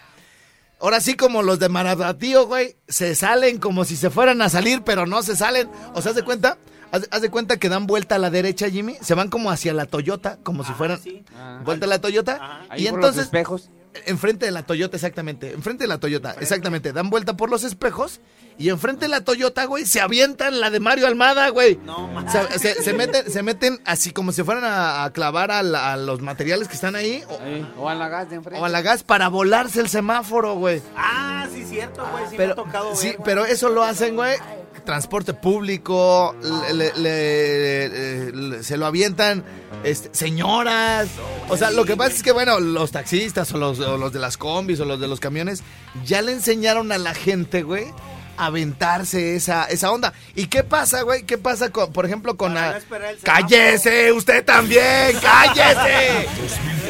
ahora 0.80 1.00
sí 1.00 1.14
como 1.16 1.42
los 1.42 1.58
de 1.58 1.68
Maradatío, 1.68 2.46
güey, 2.46 2.76
se 2.88 3.14
salen 3.16 3.58
como 3.58 3.84
si 3.84 3.96
se 3.96 4.10
fueran 4.10 4.42
a 4.42 4.48
salir, 4.48 4.82
pero 4.82 5.06
no 5.06 5.22
se 5.22 5.36
salen. 5.36 5.68
O 5.94 6.02
sea, 6.02 6.10
haz 6.10 6.16
de 6.16 6.22
cuenta, 6.24 6.56
haz, 6.92 7.08
haz 7.10 7.20
de 7.20 7.30
cuenta 7.30 7.58
que 7.58 7.68
dan 7.68 7.86
vuelta 7.86 8.14
a 8.14 8.18
la 8.18 8.30
derecha, 8.30 8.68
Jimmy, 8.70 8.96
se 9.00 9.14
van 9.14 9.28
como 9.28 9.50
hacia 9.50 9.74
la 9.74 9.86
Toyota, 9.86 10.38
como 10.44 10.62
si 10.64 10.70
Ah, 10.72 10.76
fueran 10.76 11.00
sí. 11.02 11.24
Ah. 11.36 11.60
vuelta 11.64 11.86
a 11.86 11.88
la 11.88 12.00
Toyota. 12.00 12.36
Ajá. 12.36 12.60
Ahí 12.68 12.86
Y 12.86 12.90
por 12.90 13.00
los 13.00 13.06
entonces 13.08 13.24
espejos. 13.24 13.70
Enfrente 14.06 14.46
de 14.46 14.52
la 14.52 14.62
Toyota, 14.64 14.96
exactamente. 14.96 15.52
Enfrente 15.52 15.84
de 15.84 15.88
la 15.88 15.98
Toyota, 15.98 16.36
exactamente. 16.40 16.92
Dan 16.92 17.10
vuelta 17.10 17.36
por 17.36 17.50
los 17.50 17.64
espejos 17.64 18.20
y 18.58 18.68
enfrente 18.68 19.06
de 19.06 19.08
la 19.08 19.22
Toyota, 19.22 19.64
güey, 19.64 19.86
se 19.86 20.00
avientan 20.00 20.60
la 20.60 20.68
de 20.70 20.80
Mario 20.80 21.06
Almada, 21.06 21.48
güey. 21.48 21.78
No, 21.84 22.08
ma- 22.08 22.30
Se, 22.30 22.58
se- 22.58 22.82
se 22.82 22.92
meten, 22.92 23.30
se 23.30 23.42
meten 23.42 23.80
así 23.86 24.10
como 24.12 24.32
si 24.32 24.42
fueran 24.42 24.64
a, 24.64 25.04
a 25.04 25.12
clavar 25.12 25.50
a, 25.50 25.62
la- 25.62 25.92
a 25.92 25.96
los 25.96 26.20
materiales 26.20 26.68
que 26.68 26.74
están 26.74 26.94
ahí 26.94 27.22
o, 27.28 27.40
Ahí, 27.42 27.72
O 27.78 27.88
a 27.88 27.94
la 27.94 28.08
gas 28.08 28.28
de 28.28 28.36
enfrente. 28.36 28.60
o 28.60 28.64
a 28.64 28.68
la 28.68 28.82
gas 28.82 29.02
para 29.02 29.28
volarse 29.28 29.80
el 29.80 29.88
semáforo, 29.88 30.54
güey. 30.56 30.82
Ah, 30.96 31.46
sí, 31.52 31.64
cierto, 31.64 32.06
güey. 32.12 32.24
Sí 32.26 32.30
me 32.32 32.36
Pero, 32.36 32.52
ha 32.52 32.56
tocado 32.56 32.94
sí, 32.96 33.08
güey. 33.12 33.18
pero 33.24 33.44
eso 33.46 33.68
lo 33.70 33.82
hacen, 33.82 34.14
güey. 34.16 34.36
Transporte 34.84 35.34
público, 35.34 36.34
le- 36.72 36.92
le- 36.92 36.92
le- 37.88 38.32
le- 38.32 38.62
se 38.62 38.76
lo 38.76 38.86
avientan 38.86 39.44
este, 39.84 40.08
señoras. 40.12 41.08
O 41.48 41.56
sea, 41.56 41.70
lo 41.70 41.84
que 41.84 41.96
pasa 41.96 42.14
es 42.16 42.22
que, 42.22 42.32
bueno, 42.32 42.60
los 42.60 42.90
taxistas 42.90 43.52
o 43.52 43.58
los, 43.58 43.78
o 43.80 43.96
los 43.96 44.12
de 44.12 44.18
las 44.18 44.36
combis 44.36 44.80
o 44.80 44.84
los 44.84 44.98
de 45.00 45.06
los 45.08 45.20
camiones 45.20 45.62
ya 46.04 46.22
le 46.22 46.32
enseñaron 46.32 46.92
a 46.92 46.98
la 46.98 47.14
gente, 47.14 47.62
güey, 47.62 47.86
aventarse 48.46 49.36
esa, 49.36 49.64
esa 49.64 49.90
onda. 49.90 50.12
¿Y 50.34 50.46
qué 50.46 50.62
pasa, 50.64 51.02
güey? 51.02 51.24
¿Qué 51.24 51.38
pasa, 51.38 51.70
con, 51.70 51.92
por 51.92 52.06
ejemplo, 52.06 52.36
con... 52.36 52.54
Para 52.54 52.72
la- 52.72 53.12
no. 53.12 53.18
¡Cállese! 53.22 54.12
¡Usted 54.12 54.44
también! 54.44 55.18
¡Cállese! 55.20 56.26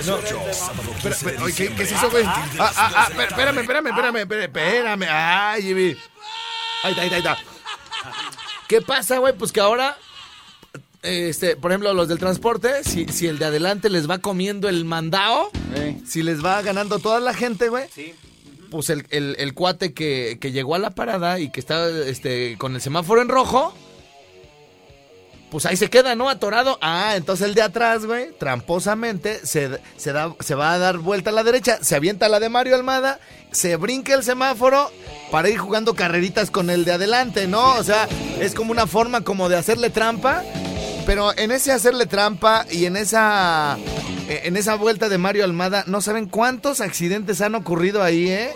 2018, 0.03 0.41
sábado 0.53 0.83
15 1.03 1.09
de 1.09 1.33
Pero, 1.33 1.45
oye, 1.45 1.55
¿qué, 1.55 1.75
qué 1.75 1.83
es 1.83 1.93
eso, 1.93 2.11
güey? 2.11 2.25
Ah, 2.27 2.45
ah, 2.59 2.93
ah, 2.97 3.09
espérame, 3.23 3.59
espérame, 3.61 3.87
espérame, 3.89 4.17
espérame. 4.45 5.07
Ay, 5.11 5.63
Jimmy. 5.63 5.97
Ahí 6.83 6.91
está, 6.93 7.03
ahí 7.03 7.09
está, 7.09 7.17
ahí 7.17 7.19
está. 7.21 7.39
¿Qué 8.69 8.81
pasa, 8.81 9.19
güey? 9.19 9.33
Pues 9.37 9.51
que 9.53 9.61
ahora, 9.61 9.97
este, 11.03 11.57
por 11.57 11.71
ejemplo, 11.73 11.93
los 11.95 12.09
del 12.09 12.19
transporte, 12.19 12.85
si, 12.85 13.07
si 13.09 13.27
el 13.27 13.39
de 13.39 13.47
adelante 13.47 13.91
les 13.91 14.09
va 14.09 14.19
comiendo 14.19 14.69
el 14.69 14.85
mandao, 14.85 15.51
Eh, 15.75 16.01
si 16.07 16.23
les 16.23 16.45
va 16.45 16.63
ganando 16.63 16.99
toda 16.99 17.21
la 17.21 17.35
gente, 17.35 17.69
güey, 17.69 17.89
Sí. 17.95 18.15
Pues 18.71 18.91
el, 18.91 19.07
el- 19.11 19.37
el 19.39 19.55
cuate 19.55 19.93
que, 19.93 20.39
que 20.41 20.53
llegó 20.53 20.75
a 20.75 20.79
la 20.79 20.91
parada 20.91 21.39
y 21.41 21.51
que 21.51 21.61
está 21.61 21.89
este, 21.89 22.57
con 22.59 22.75
el 22.75 22.81
semáforo 22.81 23.21
en 23.23 23.29
rojo, 23.29 23.75
pues 25.51 25.67
ahí 25.67 25.77
se 25.77 25.91
queda, 25.91 26.15
¿no? 26.15 26.29
Atorado. 26.29 26.79
Ah, 26.81 27.15
entonces 27.17 27.49
el 27.49 27.55
de 27.55 27.63
atrás, 27.63 28.07
güey, 28.07 28.31
tramposamente, 28.39 29.45
se, 29.45 29.81
se, 29.97 30.13
da, 30.13 30.33
se 30.39 30.55
va 30.55 30.73
a 30.75 30.79
dar 30.79 30.99
vuelta 30.99 31.31
a 31.31 31.33
la 31.33 31.43
derecha, 31.43 31.79
se 31.83 31.97
avienta 31.97 32.29
la 32.29 32.39
de 32.39 32.49
Mario 32.49 32.77
Almada, 32.77 33.19
se 33.51 33.75
brinca 33.75 34.15
el 34.15 34.23
semáforo 34.23 34.93
para 35.33 35.49
ir 35.49 35.59
jugando 35.59 35.95
carreritas 35.95 36.53
con 36.53 36.71
el 36.71 36.85
de 36.85 36.93
adelante, 36.93 37.49
¿no? 37.49 37.75
O 37.75 37.83
sea, 37.83 38.09
es 38.41 38.55
como 38.55 38.71
una 38.71 38.87
forma 38.87 39.23
como 39.23 39.49
de 39.49 39.57
hacerle 39.57 39.91
trampa. 39.91 40.45
Pero 41.07 41.37
en 41.37 41.51
ese 41.51 41.73
hacerle 41.73 42.07
trampa 42.07 42.67
y 42.71 42.85
en 42.87 42.97
esa 42.97 43.79
eh, 44.31 44.43
en 44.45 44.57
esa 44.57 44.77
vuelta 44.77 45.09
de 45.09 45.19
Mario 45.19 45.43
Almada, 45.43 45.83
no 45.89 46.01
saben 46.01 46.27
cuántos 46.27 46.81
accidentes 46.81 47.41
han 47.41 47.57
ocurrido 47.57 48.01
ahí, 48.01 48.29
¿eh? 48.29 48.53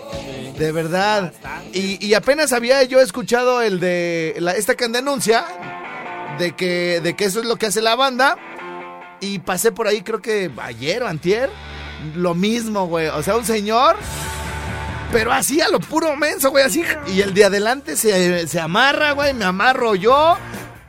De 0.57 0.71
verdad. 0.71 1.33
Y, 1.73 2.13
apenas 2.13 2.53
había 2.53 2.81
yo 2.83 3.01
escuchado 3.01 3.61
el 3.61 3.81
de 3.81 4.35
esta 4.55 4.75
que 4.75 4.87
denuncia 4.87 5.45
de 6.39 6.53
que, 6.53 7.01
de 7.01 7.13
que 7.17 7.25
eso 7.25 7.41
es 7.41 7.45
lo 7.45 7.57
que 7.57 7.65
hace 7.65 7.81
la 7.81 7.97
banda. 7.97 8.37
Y 9.19 9.39
pasé 9.39 9.73
por 9.73 9.89
ahí, 9.89 10.01
creo 10.01 10.21
que 10.21 10.49
ayer 10.61 11.03
o 11.03 11.09
antier, 11.09 11.49
lo 12.15 12.35
mismo, 12.35 12.87
güey. 12.87 13.07
O 13.07 13.21
sea, 13.21 13.35
un 13.35 13.45
señor, 13.45 13.97
pero 15.11 15.33
así 15.33 15.59
a 15.59 15.67
lo 15.67 15.81
puro 15.81 16.15
menso, 16.15 16.51
güey, 16.51 16.63
así. 16.63 16.85
Y 17.13 17.19
el 17.19 17.33
de 17.33 17.43
adelante 17.43 17.97
se, 17.97 18.47
se 18.47 18.59
amarra, 18.61 19.11
güey, 19.11 19.33
me 19.33 19.43
amarro 19.43 19.93
yo. 19.93 20.37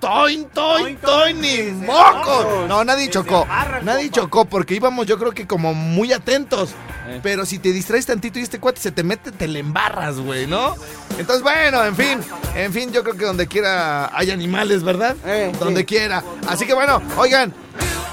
Toin, 0.07 0.45
toin, 0.51 0.97
toin, 0.99 1.41
ni 1.41 1.63
moco. 1.85 2.65
No, 2.69 2.85
nadie 2.85 3.11
chocó. 3.11 3.47
Nadie 3.83 4.11
chocó 4.11 4.45
porque 4.45 4.75
íbamos, 4.75 5.07
yo 5.07 5.19
creo 5.19 5.33
que 5.33 5.47
como 5.47 5.75
muy 5.75 6.13
atentos. 6.13 6.71
Eh. 7.09 7.21
Pero 7.23 7.45
si 7.45 7.59
te 7.59 7.73
distraes 7.73 8.07
tantito 8.07 8.39
y 8.39 8.43
este 8.43 8.61
cuate 8.61 8.81
se 8.81 8.93
te 8.93 9.03
mete, 9.03 9.33
te 9.33 9.49
le 9.49 9.59
embarras, 9.61 10.19
güey, 10.19 10.47
¿no? 10.47 10.75
Entonces, 11.19 11.43
bueno, 11.43 11.85
en 11.85 11.97
fin, 11.97 12.21
en 12.55 12.73
fin, 12.73 12.93
yo 12.93 13.03
creo 13.03 13.17
que 13.17 13.25
donde 13.25 13.47
quiera 13.47 14.11
hay 14.17 14.31
animales, 14.31 14.83
¿verdad? 14.85 15.17
Eh, 15.25 15.53
donde 15.59 15.85
quiera. 15.85 16.23
Así 16.49 16.67
que 16.67 16.75
bueno, 16.75 17.03
oigan, 17.17 17.53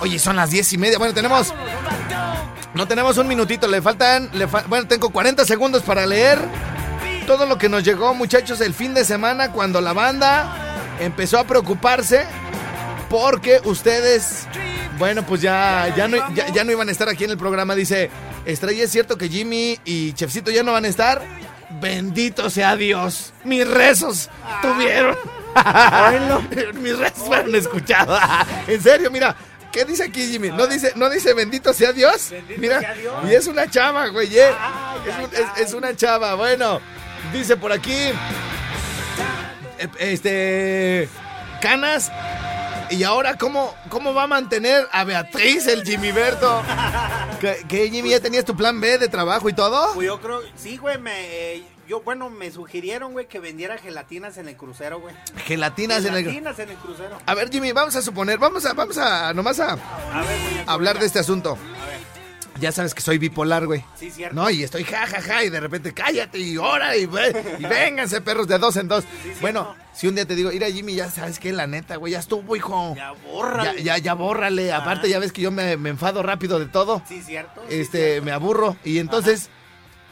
oye, 0.02 0.18
son 0.20 0.36
las 0.36 0.50
diez 0.52 0.72
y 0.74 0.78
media. 0.78 0.98
Bueno, 0.98 1.14
tenemos. 1.14 1.54
No 2.74 2.88
tenemos 2.88 3.18
un 3.20 3.28
minutito, 3.28 3.68
le 3.68 3.82
faltan. 3.84 4.30
le 4.34 4.48
fa- 4.48 4.64
bueno, 4.68 4.88
tengo 4.88 5.10
40 5.12 5.46
segundos 5.46 5.84
para 5.84 6.06
leer 6.08 6.40
todo 7.28 7.46
lo 7.46 7.58
que 7.58 7.70
nos 7.70 7.84
llegó, 7.84 8.14
muchachos, 8.16 8.60
el 8.62 8.74
fin 8.74 8.94
de 8.94 9.06
semana 9.06 9.52
cuando 9.52 9.80
la 9.80 9.94
banda 9.94 10.63
empezó 11.00 11.40
a 11.40 11.44
preocuparse 11.46 12.26
porque 13.10 13.60
ustedes, 13.64 14.48
bueno, 14.98 15.24
pues 15.26 15.42
ya, 15.42 15.94
ya, 15.96 16.08
no, 16.08 16.18
ya, 16.34 16.48
ya 16.50 16.64
no 16.64 16.72
iban 16.72 16.90
a 16.90 16.92
estar 16.92 17.10
aquí 17.10 17.24
en 17.24 17.32
el 17.32 17.38
programa. 17.38 17.76
Dice, 17.76 18.10
Estrella, 18.46 18.84
¿es 18.84 18.92
cierto 18.92 19.18
que 19.18 19.30
Jimmy 19.30 19.80
y 19.86 20.14
Chefcito 20.14 20.52
ya 20.52 20.64
no 20.64 20.72
van 20.74 20.86
a 20.86 20.88
estar? 20.88 21.22
Bendito 21.82 22.50
sea 22.50 22.76
Dios, 22.76 23.34
mis 23.44 23.68
rezos 23.68 24.30
tuvieron. 24.62 25.16
mis 26.82 26.98
rezos 26.98 27.26
fueron 27.26 27.56
escuchados. 27.56 28.20
en 28.68 28.82
serio, 28.82 29.10
mira. 29.12 29.36
¿Qué 29.72 29.86
dice 29.86 30.04
aquí, 30.04 30.28
Jimmy? 30.32 30.50
¿No 30.50 30.68
dice, 30.68 30.94
no 30.96 31.10
dice 31.10 31.34
bendito 31.34 31.74
sea 31.74 31.92
Dios? 31.94 32.32
Mira, 32.60 32.80
sea 32.80 32.94
Dios. 32.94 33.16
y 33.28 33.34
es 33.34 33.48
una 33.48 33.68
chava, 33.68 34.06
güey. 34.10 34.38
¿eh? 34.38 34.46
Ay, 34.60 35.00
Es, 35.10 35.16
un- 35.16 35.22
ay, 35.24 35.30
es- 35.34 35.48
ay. 35.56 35.64
es 35.64 35.74
una 35.74 35.96
chava. 35.96 36.36
Bueno, 36.36 36.80
dice 37.34 37.58
por 37.58 37.72
aquí. 37.72 38.12
Eh, 39.80 39.88
Este. 40.00 41.10
Canas. 41.62 42.12
¿Y 42.90 43.04
ahora 43.04 43.38
cómo, 43.38 43.74
cómo 43.90 44.14
va 44.14 44.24
a 44.24 44.28
mantener 44.28 44.88
a 44.92 45.04
Beatriz 45.04 45.66
el 45.68 45.84
Jimmy 45.84 46.12
Berto? 46.12 46.62
¿Qué, 47.40 47.66
qué, 47.68 47.90
Jimmy? 47.90 48.10
¿Ya 48.10 48.20
tenías 48.20 48.46
tu 48.46 48.56
plan 48.56 48.80
B 48.80 48.98
de 48.98 49.08
trabajo 49.08 49.50
y 49.50 49.54
todo? 49.54 49.94
Pues 49.94 50.06
yo 50.06 50.20
creo, 50.22 50.42
sí, 50.56 50.78
güey, 50.78 51.00
me, 51.00 51.54
eh, 51.56 51.64
yo, 51.88 52.02
bueno, 52.02 52.30
me 52.30 52.52
sugirieron, 52.52 53.14
güey, 53.14 53.28
que 53.28 53.40
vendiera 53.40 53.78
gelatinas 53.78 54.38
en 54.38 54.48
el 54.50 54.56
crucero, 54.58 55.00
güey. 55.00 55.16
Gelatinas 55.46 56.06
en 56.06 56.14
el. 56.14 56.24
Gelatinas 56.26 56.60
en 56.60 56.70
el 56.70 56.76
crucero. 56.76 57.18
A 57.26 57.34
ver, 57.34 57.50
Jimmy, 57.50 57.72
vamos 57.72 57.96
a 57.96 58.02
suponer, 58.02 58.38
vamos 58.38 58.66
a, 58.66 58.74
vamos 58.74 58.98
a, 58.98 59.34
nomás 59.34 59.60
a 59.60 59.72
A 59.72 60.22
ver, 60.22 60.40
güey. 60.40 60.64
hablar 60.68 61.00
de 61.00 61.06
este 61.06 61.20
asunto. 61.20 61.58
A 61.82 61.86
ver, 61.88 62.00
Ya 62.60 62.72
sabes 62.72 62.94
que 62.94 63.02
soy 63.02 63.18
bipolar, 63.18 63.66
güey. 63.66 63.84
sí, 64.00 64.12
cierto. 64.12 64.36
No, 64.36 64.50
y 64.50 64.64
estoy 64.64 64.84
ja, 64.84 65.08
ja, 65.08 65.22
ja, 65.22 65.44
y 65.44 65.50
de 65.50 65.60
repente 65.60 65.94
cállate 65.94 66.38
y 66.40 66.58
ora 66.58 66.96
y, 66.96 67.06
ve, 67.08 67.58
y 67.60 67.64
vénganse, 67.66 68.22
perros, 68.22 68.48
de 68.48 68.58
dos 68.60 68.76
en 68.78 68.88
dos. 68.88 69.04
bueno, 69.42 69.76
si 69.94 70.08
un 70.08 70.16
día 70.16 70.26
te 70.26 70.36
digo, 70.36 70.52
mira, 70.52 70.68
Jimmy, 70.70 70.94
ya 70.96 71.10
sabes 71.10 71.40
que 71.40 71.52
la 71.52 71.66
neta, 71.68 71.96
güey, 71.96 72.14
ya 72.14 72.20
estuvo, 72.20 72.56
hijo. 72.56 72.94
Ya, 72.96 73.12
borra. 73.12 73.74
Ya, 73.76 73.82
ya, 73.82 73.98
ya 73.98 74.14
bórrale. 74.14 74.72
Aparte, 74.72 75.10
ya 75.10 75.20
ves 75.20 75.32
que 75.34 75.42
yo 75.42 75.52
me, 75.52 75.78
me 75.78 75.90
enfado 75.90 76.22
rápido 76.24 76.60
de 76.60 76.68
todo. 76.68 77.02
Sí, 77.08 77.22
cierto. 77.22 77.62
sí, 77.68 77.76
Este, 77.80 77.98
cierto. 78.12 78.26
me 78.26 78.32
aburro. 78.32 78.78
Y 78.84 79.00
entonces, 79.00 79.50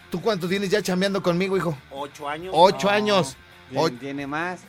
¿tú 0.10 0.20
cuánto 0.22 0.48
tienes 0.50 0.70
ya 0.70 0.82
chambeando 0.82 1.22
conmigo, 1.22 1.56
hijo? 1.58 1.78
Ocho 1.92 2.28
años. 2.28 2.52
Ocho 2.56 2.88
No. 2.88 2.94
años. 2.94 3.38
¿Quién 3.70 3.82
O- 3.82 3.92
tiene 3.92 4.28
más? 4.28 4.62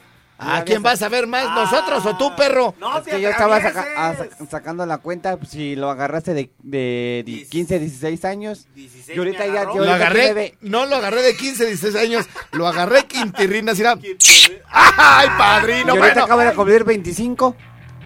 ¿A 0.44 0.64
quién 0.64 0.82
vas 0.82 1.02
a 1.02 1.08
ver 1.08 1.26
más, 1.26 1.44
nosotros 1.54 2.04
o 2.06 2.16
tú, 2.16 2.34
perro? 2.36 2.74
No, 2.80 2.98
Es 2.98 3.04
que 3.04 3.20
yo 3.20 3.28
estaba 3.30 3.60
saca- 3.60 3.86
ah, 3.96 4.14
sacando 4.50 4.84
la 4.86 4.98
cuenta, 4.98 5.36
pues, 5.36 5.50
si 5.50 5.76
lo 5.76 5.90
agarraste 5.90 6.34
de, 6.34 6.50
de 6.62 7.22
di- 7.26 7.40
Diez- 7.44 7.48
15, 7.48 7.78
16 7.78 8.24
años. 8.24 8.66
16 8.74 9.16
Y 9.16 9.18
ahorita 9.18 9.46
ya- 9.46 9.64
yo 9.64 9.74
Lo 9.74 9.90
ahorita 9.90 9.94
agarré, 9.94 10.22
tiene 10.34 10.54
no 10.60 10.86
lo 10.86 10.96
agarré 10.96 11.22
de 11.22 11.36
15, 11.36 11.66
16 11.66 11.94
años, 11.96 12.26
lo 12.52 12.66
agarré 12.66 13.04
quintirrinas, 13.08 13.78
mira. 13.78 13.96
¿Quién 13.96 14.18
te- 14.18 14.62
¡Ay, 14.70 15.26
Y 15.26 15.38
padrino! 15.38 15.90
ahorita 15.92 16.06
Bueno, 16.08 16.24
acaba 16.24 16.44
de 16.44 16.54
cumplir 16.54 16.84
25. 16.84 17.56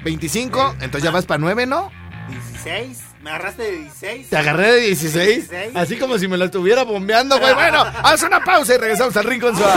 25, 0.04 0.74
entonces 0.80 1.02
ya 1.02 1.10
vas 1.10 1.26
para 1.26 1.38
9, 1.38 1.66
¿no? 1.66 1.90
16. 2.28 3.00
Me 3.22 3.30
agarraste 3.30 3.62
de 3.62 3.72
16. 3.78 4.30
Te 4.30 4.36
agarré 4.36 4.72
de 4.72 4.80
16, 4.82 5.48
16. 5.50 5.70
así 5.76 5.96
como 5.96 6.16
si 6.18 6.28
me 6.28 6.36
lo 6.36 6.44
estuviera 6.44 6.84
bombeando, 6.84 7.38
güey. 7.40 7.54
Bueno, 7.54 7.82
haz 8.02 8.22
una 8.22 8.44
pausa 8.44 8.74
y 8.74 8.78
regresamos 8.78 9.16
al 9.16 9.24
Rincón 9.24 9.56
Suave. 9.56 9.74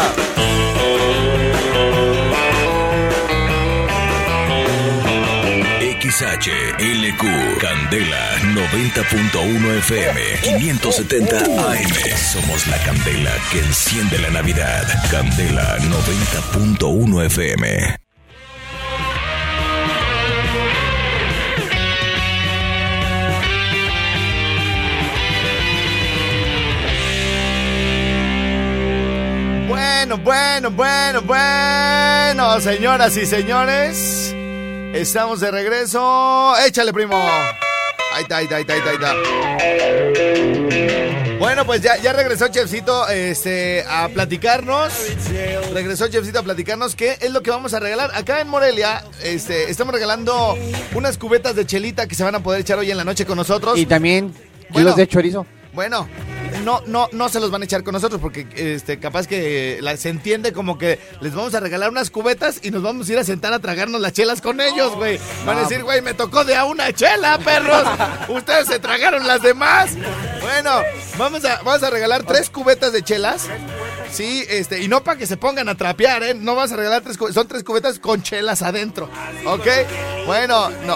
XHLQ, 6.10 7.24
Candela 7.60 8.40
90.1 8.56 9.78
FM, 9.78 10.20
570 10.58 11.38
AM. 11.38 12.18
Somos 12.18 12.66
la 12.66 12.78
candela 12.80 13.32
que 13.52 13.60
enciende 13.60 14.18
la 14.18 14.32
Navidad. 14.32 14.88
Candela 15.12 15.78
90.1 15.78 17.26
FM. 17.26 17.96
Bueno, 29.68 30.18
bueno, 30.18 30.72
bueno, 30.72 31.22
bueno, 31.22 32.60
señoras 32.62 33.16
y 33.16 33.28
señores. 33.28 34.19
Estamos 34.94 35.40
de 35.40 35.52
regreso. 35.52 36.54
Échale, 36.66 36.92
primo. 36.94 37.16
Ahí 38.14 38.24
está, 38.24 38.38
ahí 38.38 38.46
está, 38.46 38.56
ahí 38.58 38.62
está, 38.62 38.74
ahí 38.74 38.80
está, 38.80 38.90
ahí 38.90 38.96
está. 38.96 39.14
Bueno, 41.40 41.66
pues 41.66 41.82
ya, 41.82 41.96
ya 41.98 42.12
regresó 42.12 42.48
Chefcito 42.50 43.08
este, 43.08 43.86
a 43.88 44.10
platicarnos. 44.10 44.92
Regresó 45.74 46.08
Chefcito 46.10 46.40
a 46.40 46.44
platicarnos 46.44 46.96
qué 46.96 47.18
es 47.22 47.32
lo 47.32 47.42
que 47.42 47.52
vamos 47.52 47.74
a 47.74 47.80
regalar. 47.80 48.12
Acá 48.14 48.42
en 48.42 48.50
Morelia 48.50 49.04
este, 49.24 49.70
estamos 49.70 49.94
regalando 49.94 50.58
unas 50.96 51.18
cubetas 51.18 51.56
de 51.56 51.66
chelita 51.66 52.08
que 52.08 52.16
se 52.16 52.24
van 52.24 52.36
a 52.36 52.44
poder 52.44 52.62
echar 52.62 52.78
hoy 52.80 52.92
en 52.92 52.98
la 52.98 53.06
noche 53.06 53.26
con 53.26 53.38
nosotros. 53.38 53.78
Y 53.80 53.86
también 53.86 54.34
Bueno. 54.70 54.74
kilos 54.74 54.96
de 54.98 55.08
chorizo. 55.08 55.46
Bueno, 55.72 56.10
no, 56.64 56.82
no, 56.86 57.08
no 57.12 57.30
se 57.30 57.40
los 57.40 57.52
van 57.52 57.62
a 57.62 57.66
echar 57.66 57.84
con 57.84 57.94
nosotros 57.94 58.20
porque 58.22 58.48
este, 58.56 59.00
capaz 59.00 59.28
que 59.28 59.80
la- 59.82 59.98
se 59.98 60.10
entiende 60.10 60.54
como 60.54 60.78
que 60.78 61.00
les 61.22 61.34
vamos 61.34 61.54
a 61.56 61.60
regalar 61.60 61.90
unas 61.90 62.10
cubetas 62.10 62.60
y 62.64 62.72
nos 62.72 62.82
vamos 62.84 63.10
a 63.10 63.14
ir 63.14 63.20
a 63.20 63.24
sentar 63.24 63.54
a 63.54 63.60
tragarnos 63.60 64.00
las 64.02 64.14
chelas 64.14 64.42
con 64.42 64.60
ellos, 64.62 64.96
güey. 64.96 65.20
Van 65.46 65.58
a 65.58 65.62
decir, 65.62 65.84
güey, 65.84 66.02
me 66.02 66.14
tocó 66.14 66.44
de 66.46 66.56
a 66.56 66.66
una 66.66 66.92
chela, 66.94 67.38
perros. 67.40 67.84
Ustedes 68.30 68.68
se 68.68 68.80
tragaron 68.80 69.26
las 69.28 69.42
demás. 69.42 69.92
Bueno, 70.42 70.82
vamos 71.18 71.44
a, 71.46 71.62
vamos 71.64 71.84
a 71.84 71.90
regalar 71.90 72.24
tres 72.24 72.50
cubetas 72.50 72.92
de 72.94 73.04
chelas. 73.04 73.48
Sí, 74.12 74.44
este, 74.50 74.82
y 74.82 74.88
no 74.88 75.04
para 75.04 75.18
que 75.20 75.28
se 75.28 75.38
pongan 75.38 75.70
a 75.70 75.76
trapear, 75.76 76.24
¿eh? 76.24 76.34
No 76.34 76.56
vas 76.56 76.72
a 76.72 76.76
regalar 76.76 77.02
tres 77.04 77.18
cubetas, 77.18 77.36
son 77.36 77.48
tres 77.48 77.64
cubetas 77.64 78.00
con 78.00 78.24
chelas 78.24 78.62
adentro. 78.64 79.10
¿Ok? 79.46 79.68
Bueno, 80.26 80.70
no. 80.86 80.96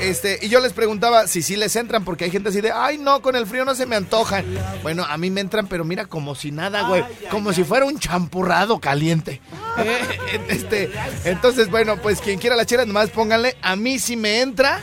Este, 0.00 0.38
y 0.42 0.48
yo 0.48 0.60
les 0.60 0.72
preguntaba 0.72 1.26
si 1.26 1.42
sí 1.42 1.56
les 1.56 1.74
entran, 1.76 2.04
porque 2.04 2.24
hay 2.24 2.30
gente 2.30 2.50
así 2.50 2.60
de, 2.60 2.70
ay, 2.72 2.98
no, 2.98 3.20
con 3.20 3.34
el 3.36 3.46
frío 3.46 3.64
no 3.64 3.74
se 3.74 3.84
me 3.86 3.96
antojan. 3.96 4.44
Bueno, 4.82 5.04
a 5.04 5.18
mí 5.18 5.30
me 5.30 5.40
entran, 5.40 5.66
pero 5.66 5.84
mira, 5.84 6.06
como 6.06 6.34
si 6.34 6.52
nada, 6.52 6.82
güey. 6.88 7.04
Como 7.30 7.52
si 7.52 7.64
fuera 7.64 7.84
un 7.84 7.98
champurrado 7.98 8.78
caliente. 8.78 9.40
Eh, 9.78 10.40
Este, 10.48 10.90
entonces, 11.24 11.70
bueno, 11.70 11.96
pues 12.00 12.20
quien 12.20 12.38
quiera 12.38 12.56
la 12.56 12.64
chela, 12.66 12.84
nomás 12.84 13.10
pónganle, 13.10 13.56
a 13.62 13.76
mí 13.76 13.98
sí 13.98 14.16
me 14.16 14.40
entra. 14.40 14.80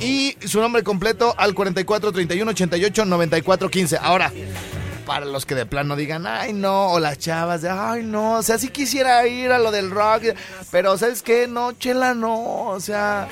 Y 0.00 0.36
su 0.46 0.60
nombre 0.60 0.82
completo 0.82 1.34
al 1.36 1.54
44 1.54 2.10
31 2.12 2.50
88 2.52 3.04
94 3.04 3.68
15. 3.68 3.98
Ahora, 4.00 4.32
para 5.06 5.26
los 5.26 5.46
que 5.46 5.54
de 5.54 5.66
plano 5.66 5.96
digan, 5.96 6.26
ay 6.26 6.52
no, 6.52 6.92
o 6.92 7.00
las 7.00 7.18
chavas 7.18 7.62
de, 7.62 7.70
ay 7.70 8.02
no, 8.04 8.34
o 8.34 8.42
sea, 8.42 8.58
sí 8.58 8.68
quisiera 8.68 9.26
ir 9.26 9.50
a 9.52 9.58
lo 9.58 9.70
del 9.70 9.90
rock, 9.90 10.22
pero 10.70 10.96
¿sabes 10.98 11.22
qué? 11.22 11.46
No, 11.48 11.72
chela 11.72 12.14
no, 12.14 12.64
o 12.68 12.80
sea, 12.80 13.28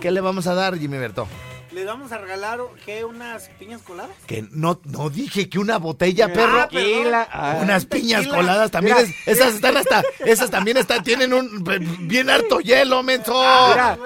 ¿qué 0.00 0.10
le 0.10 0.20
vamos 0.20 0.46
a 0.46 0.54
dar, 0.54 0.78
Jimmy 0.78 0.98
Berto? 0.98 1.26
Les 1.72 1.86
vamos 1.86 2.10
a 2.10 2.18
regalar, 2.18 2.58
¿qué? 2.84 3.04
¿Unas 3.04 3.48
piñas 3.60 3.80
coladas? 3.82 4.10
Que 4.26 4.44
no, 4.50 4.80
no 4.86 5.08
dije 5.08 5.48
que 5.48 5.60
una 5.60 5.78
botella, 5.78 6.26
perro. 6.32 6.66
Tequila. 6.66 7.28
ah. 7.30 7.58
Unas 7.62 7.86
piñas 7.86 8.22
tequila. 8.22 8.36
coladas 8.38 8.70
también. 8.72 8.96
Mira, 8.96 9.08
es- 9.08 9.38
esas 9.38 9.54
están 9.54 9.76
hasta. 9.76 10.02
Esas 10.18 10.50
también 10.50 10.78
están. 10.78 11.04
Tienen 11.04 11.32
un. 11.32 11.62
Bien 12.08 12.28
harto 12.28 12.58
hielo, 12.58 13.04
menso. 13.04 13.40
Mira, 13.70 13.96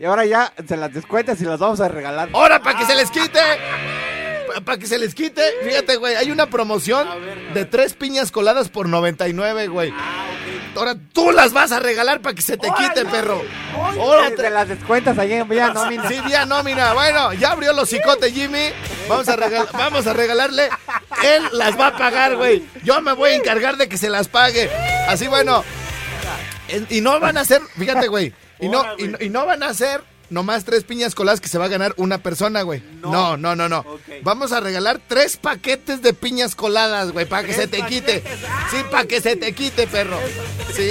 y 0.00 0.04
ahora 0.04 0.24
ya 0.26 0.52
se 0.66 0.76
las 0.76 0.92
descuentas 0.92 1.40
y 1.40 1.44
las 1.44 1.60
vamos 1.60 1.80
a 1.80 1.86
regalar. 1.86 2.28
Ahora, 2.32 2.60
para 2.60 2.80
que 2.80 2.86
se 2.86 2.96
les 2.96 3.08
quite. 3.08 3.38
Para 4.64 4.78
que 4.78 4.86
se 4.86 4.98
les 4.98 5.14
quite. 5.14 5.42
Fíjate, 5.64 5.96
güey. 5.96 6.14
Hay 6.16 6.30
una 6.30 6.46
promoción 6.46 7.06
A 7.08 7.14
ver, 7.16 7.38
a 7.50 7.54
de 7.54 7.64
tres 7.64 7.94
piñas 7.94 8.30
coladas 8.30 8.68
por 8.68 8.88
99, 8.88 9.68
güey. 9.68 9.92
Ah, 9.96 10.26
ok. 10.30 10.76
Ahora 10.76 10.94
tú 11.12 11.32
las 11.32 11.52
vas 11.52 11.70
a 11.72 11.80
regalar 11.80 12.20
para 12.20 12.34
que 12.34 12.42
se 12.42 12.56
te 12.56 12.68
quite, 12.76 13.04
perro. 13.04 13.42
Ahora 13.74 14.30
te- 14.34 14.48
las 14.50 14.68
descuentas 14.68 15.18
ahí 15.18 15.32
en 15.34 15.48
Villa 15.48 15.70
Nómina. 15.74 16.08
Sí, 16.08 16.20
vía 16.24 16.46
nómina. 16.46 16.92
Bueno, 16.94 17.32
ya 17.34 17.50
abrió 17.52 17.72
los 17.72 17.88
cicotes, 17.90 18.32
Jimmy. 18.32 18.70
Vamos 19.08 19.28
a, 19.28 19.36
regal- 19.36 19.68
vamos 19.72 20.06
a 20.06 20.12
regalarle. 20.14 20.68
Él 21.24 21.42
las 21.52 21.78
va 21.78 21.88
a 21.88 21.96
pagar, 21.98 22.36
güey. 22.36 22.64
Yo 22.84 23.00
me 23.02 23.12
voy 23.12 23.30
a 23.30 23.34
encargar 23.36 23.76
de 23.76 23.88
que 23.88 23.98
se 23.98 24.08
las 24.08 24.28
pague. 24.28 24.70
Así, 25.08 25.26
bueno. 25.26 25.62
En- 26.68 26.86
Y 26.90 27.00
no 27.00 27.20
van 27.20 27.36
a 27.36 27.44
ser, 27.44 27.60
fíjate, 27.78 28.08
güey. 28.08 28.32
Y 28.60 28.68
no, 28.68 28.84
y, 28.96 29.26
y 29.26 29.28
no 29.28 29.44
van 29.44 29.62
a 29.62 29.74
ser 29.74 30.02
nomás 30.32 30.64
tres 30.64 30.82
piñas 30.84 31.14
coladas 31.14 31.40
que 31.40 31.48
se 31.48 31.58
va 31.58 31.66
a 31.66 31.68
ganar 31.68 31.94
una 31.96 32.18
persona, 32.18 32.62
güey. 32.62 32.82
No, 33.00 33.36
No. 33.36 33.54
no, 33.54 33.68
no. 33.68 33.84
Vamos 34.22 34.52
a 34.52 34.60
regalar 34.60 35.00
tres 35.06 35.36
paquetes 35.36 36.02
de 36.02 36.12
piñas 36.14 36.54
coladas, 36.54 37.12
güey, 37.12 37.26
para 37.26 37.46
que 37.46 37.52
se 37.54 37.68
te 37.68 37.82
quite. 37.86 38.22
Sí, 38.70 38.78
para 38.90 39.04
que 39.06 39.20
se 39.20 39.36
te 39.36 39.52
quite, 39.52 39.86
perro. 39.86 40.18
Sí, 40.74 40.90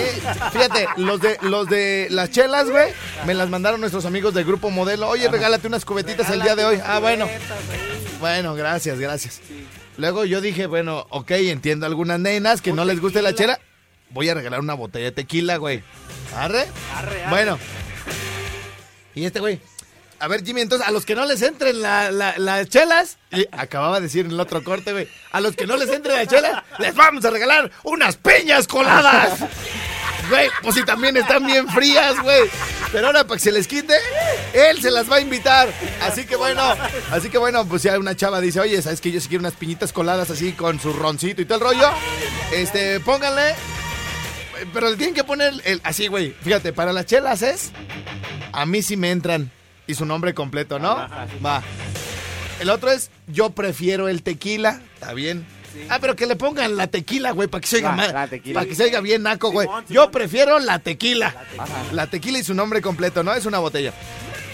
fíjate, 0.54 0.88
los 0.98 1.20
de 1.20 1.38
los 1.42 1.68
de 1.68 2.08
las 2.12 2.30
chelas, 2.32 2.70
güey, 2.70 2.94
me 3.26 3.34
las 3.34 3.50
mandaron 3.50 3.82
nuestros 3.82 4.06
amigos 4.06 4.34
del 4.34 4.46
grupo 4.46 4.70
Modelo. 4.70 5.10
Oye, 5.10 5.28
regálate 5.28 5.68
unas 5.68 5.84
cubetitas 5.86 6.30
el 6.30 6.42
día 6.42 6.56
de 6.56 6.66
hoy. 6.66 6.80
Ah, 6.86 7.00
bueno. 7.00 7.28
Bueno, 8.20 8.54
gracias, 8.56 9.00
gracias. 9.00 9.42
Luego 9.98 10.26
yo 10.26 10.42
dije, 10.42 10.68
bueno, 10.68 11.06
ok, 11.10 11.32
entiendo 11.32 11.86
algunas 11.86 12.20
nenas 12.20 12.62
que 12.62 12.72
no 12.74 12.86
les 12.86 13.00
guste 13.02 13.22
la 13.22 13.34
chela. 13.36 13.60
Voy 14.12 14.30
a 14.30 14.34
regalar 14.34 14.60
una 14.60 14.74
botella 14.74 15.06
de 15.06 15.12
tequila, 15.12 15.58
güey. 15.58 15.84
¿Arre? 16.36 16.68
Arre, 16.96 17.24
arre. 17.24 17.30
Bueno. 17.30 17.58
Y 19.16 19.26
este 19.26 19.40
güey. 19.40 19.60
A 20.20 20.28
ver, 20.28 20.46
Jimmy, 20.46 20.62
entonces, 20.62 20.88
a 20.88 20.92
los 20.92 21.04
que 21.04 21.16
no 21.16 21.26
les 21.26 21.42
entren 21.42 21.82
la- 21.82 22.12
la- 22.12 22.38
las 22.38 22.70
chelas, 22.70 23.18
y 23.32 23.48
acababa 23.52 23.96
de 23.96 24.04
decir 24.04 24.26
en 24.26 24.32
el 24.32 24.40
otro 24.40 24.64
corte, 24.64 24.92
güey, 24.94 25.08
a 25.32 25.42
los 25.42 25.56
que 25.56 25.66
no 25.66 25.76
les 25.78 25.90
entren 25.90 26.16
las 26.16 26.28
chelas, 26.28 26.64
les 26.78 26.94
vamos 26.94 27.26
a 27.26 27.32
regalar 27.32 27.72
unas 27.84 28.18
piñas 28.18 28.68
coladas. 28.68 29.40
Güey, 30.30 30.48
pues 30.62 30.76
si 30.76 30.84
también 30.86 31.18
están 31.18 31.44
bien 31.46 31.68
frías, 31.68 32.18
güey. 32.22 32.42
Pero 32.92 33.08
ahora 33.08 33.24
para 33.26 33.38
que 33.38 33.44
se 33.44 33.52
les 33.52 33.68
quite, 33.68 33.96
él 34.54 34.80
se 34.82 34.92
las 34.92 35.10
va 35.12 35.16
a 35.16 35.22
invitar. 35.22 35.70
Así 36.04 36.26
que 36.26 36.36
bueno, 36.36 36.62
así 37.12 37.30
que 37.30 37.38
bueno, 37.40 37.66
pues 37.66 37.82
si 37.82 37.90
hay 37.90 37.98
una 37.98 38.16
chava 38.16 38.40
dice, 38.42 38.60
oye, 38.60 38.80
¿sabes 38.82 39.02
que 39.02 39.12
yo 39.12 39.20
sí 39.20 39.28
quiero 39.28 39.42
unas 39.42 39.54
piñitas 39.56 39.92
coladas 39.92 40.30
así 40.30 40.52
con 40.54 40.80
su 40.80 40.94
roncito 40.94 41.42
y 41.42 41.46
todo 41.46 41.56
el 41.58 41.64
rollo? 41.64 41.90
Este, 42.54 43.00
pónganle. 43.00 43.56
Pero 44.74 44.90
le 44.92 44.98
tienen 44.98 45.16
que 45.16 45.24
poner 45.24 45.54
el, 45.66 45.82
así, 45.84 46.08
güey. 46.08 46.32
Fíjate, 46.44 46.72
para 46.74 46.94
las 46.94 47.08
chelas 47.08 47.42
es. 47.42 47.72
A 48.54 48.66
mí 48.66 48.82
sí 48.82 48.98
me 48.98 49.12
entran. 49.12 49.52
Y 49.88 49.96
su 49.96 50.06
nombre 50.06 50.34
completo, 50.34 50.80
¿no? 50.80 50.96
Va. 51.44 51.64
El 52.60 52.70
otro 52.70 52.92
es 52.92 53.10
Yo 53.28 53.50
prefiero 53.52 54.08
el 54.08 54.24
tequila. 54.24 54.82
Está 54.94 55.14
bien. 55.14 55.46
Ah, 55.90 56.00
pero 56.00 56.16
que 56.16 56.26
le 56.26 56.36
pongan 56.36 56.76
la 56.78 56.88
tequila, 56.88 57.32
güey, 57.32 57.48
para 57.48 57.62
que 57.62 57.68
se 57.68 57.78
oiga 57.78 57.94
más. 57.94 58.12
Para 58.12 58.66
que 58.66 58.76
se 58.76 58.84
oiga 58.84 59.00
bien 59.02 59.24
naco, 59.24 59.52
güey. 59.52 59.68
Yo 59.90 60.12
prefiero 60.12 60.60
la 60.60 60.80
tequila. 60.80 61.36
La 61.92 62.08
tequila 62.08 62.40
y 62.40 62.44
su 62.44 62.54
nombre 62.54 62.82
completo, 62.82 63.24
¿no? 63.24 63.34
Es 63.34 63.46
una 63.46 63.60
botella. 63.60 63.94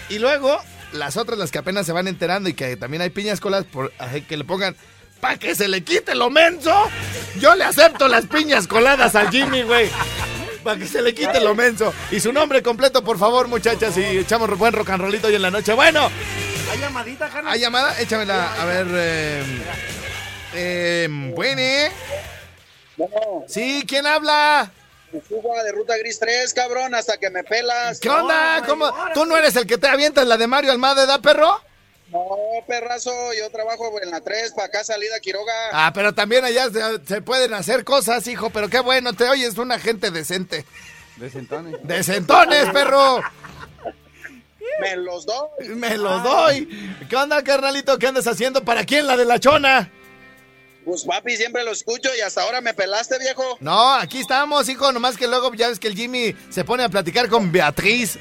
Y 0.10 0.20
luego, 0.20 0.60
las 0.94 1.18
otras, 1.18 1.38
las 1.38 1.52
que 1.52 1.58
apenas 1.58 1.86
se 1.86 1.92
van 1.92 2.08
enterando 2.08 2.50
y 2.50 2.54
que 2.54 2.78
también 2.78 3.02
hay 3.02 3.10
piñas 3.10 3.40
colas, 3.40 3.66
por, 3.66 3.92
que 4.28 4.38
le 4.38 4.44
pongan. 4.44 4.76
Para 5.20 5.38
que 5.38 5.56
se 5.56 5.68
le 5.68 5.84
quite 5.84 6.14
lo 6.14 6.30
menso, 6.30 6.72
yo 7.40 7.56
le 7.56 7.64
acepto 7.64 8.08
las 8.08 8.28
piñas 8.28 8.68
coladas 8.68 9.16
al 9.16 9.32
Jimmy, 9.32 9.64
güey. 9.64 9.90
Para 10.68 10.80
que 10.80 10.86
se 10.86 11.02
le 11.02 11.16
quite 11.16 11.40
lo 11.40 11.56
menso. 11.56 11.94
Y 12.12 12.20
su 12.20 12.34
nombre 12.34 12.62
completo, 12.62 13.02
por 13.02 13.18
favor, 13.18 13.48
muchachas. 13.48 13.96
Y 13.96 14.04
echamos 14.18 14.50
buen 14.58 14.74
rock 14.74 14.90
and 14.90 15.02
rollito 15.02 15.28
hoy 15.28 15.36
en 15.36 15.42
la 15.42 15.50
noche. 15.50 15.72
Bueno, 15.72 16.12
¿Hay 16.70 16.78
llamadita, 16.78 17.30
Jana? 17.30 17.52
¿hay 17.52 17.62
llamada? 17.62 17.98
Échamela. 18.02 18.54
A 18.62 18.66
ver. 18.66 18.88
Eh, 18.92 19.44
eh, 20.56 21.08
bueno. 21.10 21.94
No, 22.98 23.46
Sí, 23.48 23.86
¿quién 23.88 24.06
habla? 24.08 24.70
fuga 25.30 25.64
de 25.64 25.72
Ruta 25.72 25.98
Gris 26.00 26.20
3, 26.20 26.54
cabrón, 26.54 26.94
hasta 26.96 27.16
que 27.16 27.30
me 27.30 27.46
pelas. 27.46 28.02
¿Qué 28.02 28.10
onda? 28.10 28.62
¿Cómo? 28.68 28.94
¿Tú 29.14 29.26
no 29.26 29.38
eres 29.38 29.56
el 29.56 29.66
que 29.66 29.78
te 29.78 29.88
avientas 29.88 30.28
la 30.28 30.36
de 30.36 30.48
Mario 30.48 30.74
Almada, 30.74 31.06
¿da, 31.06 31.22
perro? 31.22 31.62
No, 32.12 32.26
perrazo, 32.68 33.12
yo 33.34 33.50
trabajo 33.50 33.92
en 34.02 34.12
la 34.12 34.22
3, 34.22 34.54
para 34.54 34.68
acá 34.68 34.84
salida 34.84 35.20
Quiroga. 35.20 35.54
Ah, 35.74 35.92
pero 35.94 36.14
también 36.14 36.46
allá 36.46 36.70
se, 36.70 37.06
se 37.06 37.22
pueden 37.22 37.54
hacer 37.54 37.84
cosas, 37.84 38.26
hijo. 38.28 38.50
Pero 38.50 38.70
qué 38.70 38.80
bueno, 38.80 39.14
te 39.14 39.30
oyes 39.30 39.58
una 39.58 39.78
gente 39.78 40.10
decente. 40.12 40.66
De 41.18 41.30
sentones. 41.30 41.76
¡Decentones, 41.84 42.70
perro! 42.74 43.22
Me 44.80 44.96
los 44.96 45.26
doy. 45.26 45.70
Me 45.70 45.98
los 45.98 46.24
doy. 46.24 46.68
¿Qué 47.10 47.16
onda, 47.16 47.44
carnalito? 47.44 47.98
¿Qué 47.98 48.08
andas 48.08 48.28
haciendo? 48.28 48.64
¿Para 48.64 48.86
quién 48.86 49.08
la 49.08 49.18
de 49.18 49.26
la 49.26 49.40
chona? 49.40 49.92
Pues 50.86 51.04
papi, 51.04 51.36
siempre 51.36 51.64
lo 51.66 51.72
escucho 51.72 52.10
y 52.18 52.22
hasta 52.22 52.44
ahora 52.44 52.62
me 52.62 52.74
pelaste, 52.74 53.20
viejo. 53.20 53.58
No, 53.60 53.96
aquí 53.96 54.20
estamos, 54.20 54.70
hijo. 54.70 54.92
Nomás 54.94 55.18
que 55.18 55.28
luego 55.28 55.54
ya 55.54 55.68
ves 55.68 55.80
que 55.80 55.88
el 55.88 55.96
Jimmy 55.96 56.34
se 56.50 56.64
pone 56.64 56.84
a 56.84 56.90
platicar 56.90 57.28
con 57.28 57.52
Beatriz. 57.52 58.18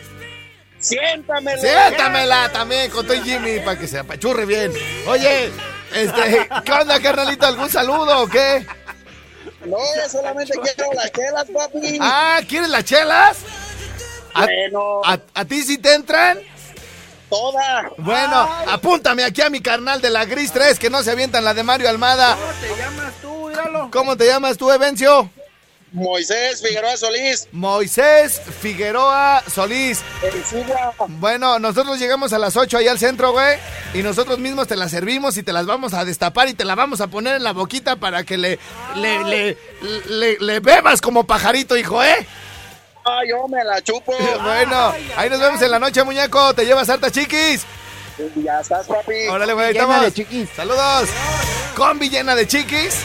Siéntamelo. 0.89 1.61
Siéntamela 1.61 2.51
también 2.53 2.91
con 2.91 3.07
tu 3.07 3.13
Jimmy 3.15 3.61
para 3.61 3.79
que 3.79 3.89
se 3.89 3.99
apachurre 3.99 4.47
bien. 4.47 4.73
Oye, 5.07 5.51
este, 5.95 6.49
¿qué 6.65 6.73
onda, 6.73 7.01
carnalito? 7.01 7.47
¿Algún 7.47 7.71
saludo 7.71 8.23
o 8.23 8.29
qué? 8.29 8.67
No, 9.65 9.79
solamente 10.11 10.53
quiero 10.63 10.93
las 10.93 11.11
chelas, 11.13 11.47
papi. 11.53 11.99
Ah, 12.01 12.39
¿quieres 12.49 12.69
las 12.69 12.85
chelas? 12.85 13.39
¿A, 14.35 14.45
bueno, 14.45 15.01
a- 15.05 15.19
a 15.35 15.45
ti 15.45 15.63
sí 15.63 15.79
te 15.79 15.95
entran? 15.95 16.39
toda. 17.29 17.91
Bueno, 17.99 18.49
apúntame 18.69 19.25
aquí 19.25 19.43
a 19.43 19.51
mi 19.51 19.61
carnal 19.61 20.01
de 20.01 20.11
la 20.11 20.25
Gris 20.27 20.53
3 20.53 20.79
que 20.79 20.89
no 20.91 21.03
se 21.03 21.11
avientan 21.11 21.43
la 21.45 21.55
de 21.55 21.65
Mario 21.65 21.89
Almada. 21.89 22.37
¿Cómo 22.37 22.53
te 22.61 22.77
llamas 22.79 23.13
tú? 23.21 23.49
Míralo. 23.49 23.91
¿Cómo 23.91 24.17
te 24.17 24.27
llamas 24.27 24.57
tú, 24.57 24.71
Evencio? 24.71 25.29
Moisés 25.93 26.61
Figueroa 26.61 26.97
Solís. 26.97 27.49
Moisés 27.53 28.41
Figueroa 28.61 29.43
Solís. 29.53 30.03
Bueno, 31.09 31.59
nosotros 31.59 31.99
llegamos 31.99 32.33
a 32.33 32.39
las 32.39 32.57
8 32.57 32.79
ahí 32.79 32.89
al 32.89 32.99
centro, 32.99 33.33
güey. 33.33 33.57
Y 33.95 34.03
nosotros 34.03 34.39
mismos 34.39 34.67
te 34.69 34.77
las 34.77 34.91
servimos 34.91 35.37
y 35.37 35.43
te 35.43 35.53
las 35.53 35.65
vamos 35.65 35.95
a 35.95 36.05
destapar 36.05 36.49
y 36.49 36.55
te 36.55 36.65
la 36.65 36.75
vamos 36.75 37.01
a 37.01 37.07
poner 37.07 37.37
en 37.37 37.45
la 37.45 37.53
boquita 37.53 37.97
para 37.97 38.25
que 38.25 38.37
le, 38.37 38.59
le, 38.97 39.25
le, 39.25 39.59
le, 40.09 40.37
le 40.39 40.61
bebas 40.61 41.01
como 41.01 41.25
pajarito, 41.27 41.77
hijo, 41.77 42.03
¿eh? 42.03 42.27
Ah, 43.05 43.21
yo 43.29 43.47
me 43.49 43.63
la 43.63 43.81
chupo. 43.83 44.13
Bueno, 44.43 44.93
ahí 45.17 45.31
nos 45.31 45.39
vemos 45.41 45.63
en 45.63 45.71
la 45.71 45.79
noche, 45.79 46.03
muñeco. 46.03 46.53
Te 46.55 46.67
llevas 46.67 46.89
harta 46.89 47.11
chiquis. 47.11 47.65
Ya 48.37 48.61
estás, 48.61 48.87
papi. 48.87 49.29
Órale, 49.29 49.53
güey, 49.53 49.71
estamos. 49.71 50.03
de 50.03 50.13
chiquis. 50.13 50.49
Saludos. 50.57 51.09
Combi 51.77 52.09
llena 52.11 52.35
de 52.35 52.47
chiquis. 52.47 52.97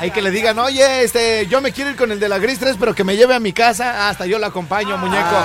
Ahí 0.00 0.10
que 0.10 0.20
le 0.22 0.30
digan, 0.30 0.58
oye, 0.58 1.02
este, 1.02 1.46
yo 1.46 1.60
me 1.60 1.72
quiero 1.72 1.90
ir 1.90 1.96
con 1.96 2.12
el 2.12 2.20
de 2.20 2.28
la 2.28 2.38
Gris 2.38 2.58
3, 2.58 2.76
pero 2.78 2.94
que 2.94 3.02
me 3.04 3.16
lleve 3.16 3.34
a 3.34 3.40
mi 3.40 3.52
casa. 3.52 4.08
Hasta 4.08 4.26
yo 4.26 4.38
lo 4.38 4.46
acompaño, 4.46 4.96
muñeco. 4.98 5.36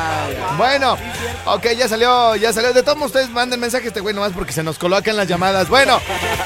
Bueno, 0.58 0.98
ok, 1.46 1.68
ya 1.78 1.88
salió, 1.88 2.36
ya 2.36 2.52
salió. 2.52 2.74
De 2.74 2.84
todos 2.84 2.98
modos, 2.98 3.12
ustedes 3.12 3.30
manden 3.30 3.60
mensaje 3.60 3.86
a 3.86 3.88
este 3.88 4.00
güey 4.02 4.14
nomás 4.14 4.34
porque 4.34 4.52
se 4.52 4.64
nos 4.64 4.78
colocan 4.78 5.16
las 5.16 5.28
llamadas. 5.28 5.70
Bueno, 5.70 5.98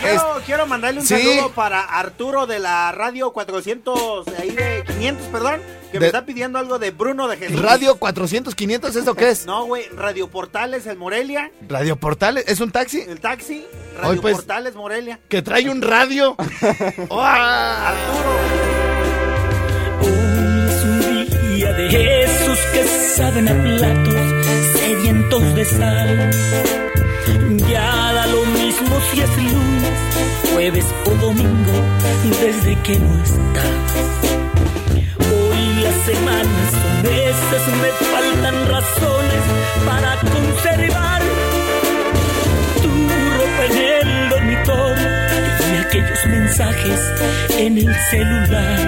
es- 0.03 0.21
Quiero, 0.21 0.41
quiero 0.45 0.67
mandarle 0.67 0.99
un 1.01 1.05
Sí. 1.07 1.17
saludo 1.19 1.51
para 1.51 1.81
Arturo 1.81 2.45
de 2.45 2.59
la 2.59 2.91
radio 2.91 3.31
400, 3.33 4.25
de 4.25 4.37
ahí 4.37 4.51
de 4.51 4.83
500, 4.85 5.27
perdón, 5.27 5.61
que 5.91 5.93
De- 5.93 5.99
me 6.01 6.05
está 6.07 6.25
pidiendo 6.25 6.59
algo 6.59 6.79
de 6.79 6.91
Bruno 6.91 7.27
de 7.27 7.37
Jesús. 7.37 7.61
Radio 7.61 7.95
400, 7.97 8.53
500, 8.55 8.95
¿eso 8.95 9.15
qué 9.15 9.29
es? 9.29 9.45
No, 9.45 9.65
güey, 9.65 9.85
Radio 9.95 10.27
Portales, 10.29 10.85
el 10.87 10.97
Morelia, 10.97 11.51
Radio 11.67 11.95
Portales, 11.97 12.43
¿es 12.47 12.59
un 12.59 12.71
taxi? 12.71 13.01
el 13.01 13.19
taxi, 13.19 13.65
Hoy, 13.97 14.01
Radio 14.01 14.21
pues- 14.21 14.35
Portales, 14.35 14.75
Morelia. 14.75 15.19
Que 15.29 15.41
trae 15.41 15.69
un 15.69 15.81
radio. 15.81 16.35
Hoy 19.99 20.09
es 20.67 20.83
un 20.83 21.55
día 21.55 21.71
de 21.73 22.23
esos 22.23 22.59
que 22.73 22.83
saben 23.15 23.47
a 23.47 23.53
platos 23.53 24.15
sedientos 24.79 25.55
de 25.55 25.65
sal. 25.65 26.31
Ya 27.69 28.13
da 28.13 28.27
lo 28.27 28.45
mismo 28.45 28.99
si 29.11 29.21
es 29.21 29.37
lunes, 29.37 29.99
jueves 30.53 30.85
o 31.05 31.09
domingo, 31.15 31.73
desde 32.41 32.75
que 32.83 32.99
no 32.99 33.23
estás. 33.23 34.14
Semanas 36.15 36.71
son 36.71 37.01
meses, 37.03 37.63
me 37.81 37.91
faltan 38.11 38.55
razones 38.69 39.43
para 39.85 40.11
conservar 40.33 41.21
tu 42.81 42.91
ropa 43.37 43.63
en 43.69 43.75
el 43.77 44.29
dormitorio 44.29 45.07
y 45.73 45.77
aquellos 45.77 46.25
mensajes 46.27 46.99
en 47.57 47.77
el 47.77 47.93
celular. 48.09 48.79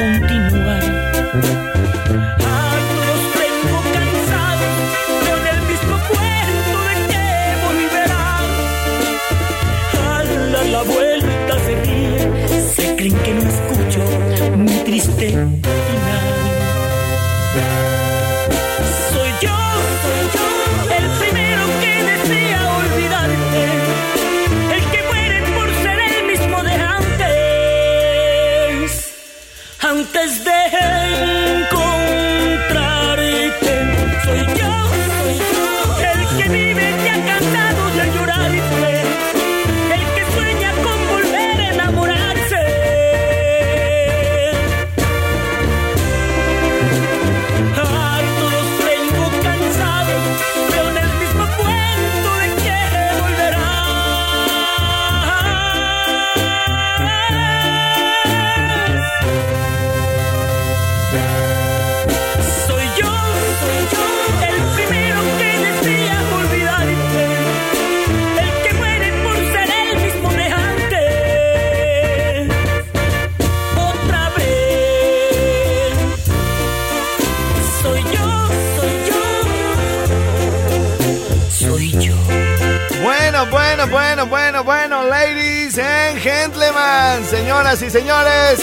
Continuar. 0.00 1.79
Ladies 85.08 85.78
and 85.78 86.18
gentlemen, 86.20 87.24
señoras 87.28 87.80
y 87.82 87.90
señores. 87.90 88.60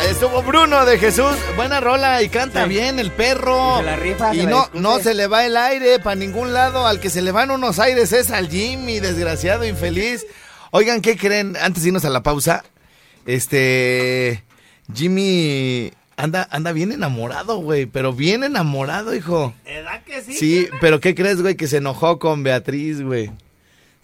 Ahí 0.00 0.08
estuvo 0.10 0.42
Bruno 0.42 0.84
de 0.84 0.98
Jesús. 0.98 1.36
Buena 1.56 1.80
rola 1.80 2.22
y 2.22 2.28
canta 2.28 2.64
Sí. 2.64 2.68
bien 2.68 2.98
el 2.98 3.10
perro. 3.10 3.80
Y 3.80 3.84
la 3.84 3.96
rifa, 3.96 4.34
Y 4.34 4.42
la 4.42 4.50
no, 4.50 4.70
no 4.74 4.98
se 4.98 5.14
le 5.14 5.26
va 5.26 5.46
el 5.46 5.56
aire 5.56 5.98
para 5.98 6.16
ningún 6.16 6.52
lado. 6.52 6.86
Al 6.86 7.00
que 7.00 7.10
se 7.10 7.22
le 7.22 7.32
van 7.32 7.50
unos 7.50 7.78
aires 7.78 8.12
es 8.12 8.30
al 8.30 8.48
Jimmy, 8.48 9.00
desgraciado, 9.00 9.64
infeliz. 9.64 10.26
Oigan, 10.70 11.00
¿qué 11.00 11.16
creen? 11.16 11.56
Antes 11.60 11.82
de 11.82 11.88
irnos 11.88 12.04
a 12.04 12.10
la 12.10 12.22
pausa, 12.22 12.64
este. 13.24 14.42
Jimmy 14.94 15.92
anda, 16.16 16.46
anda 16.52 16.70
bien 16.72 16.92
enamorado, 16.92 17.56
güey. 17.58 17.86
Pero 17.86 18.12
bien 18.12 18.44
enamorado, 18.44 19.14
hijo. 19.14 19.52
¿Verdad 19.64 20.02
que 20.04 20.22
sí? 20.22 20.34
Sí, 20.34 20.68
pero 20.80 21.00
¿qué 21.00 21.14
crees, 21.14 21.40
güey? 21.42 21.56
Que 21.56 21.66
se 21.66 21.78
enojó 21.78 22.18
con 22.18 22.42
Beatriz, 22.42 23.02
güey. 23.02 23.30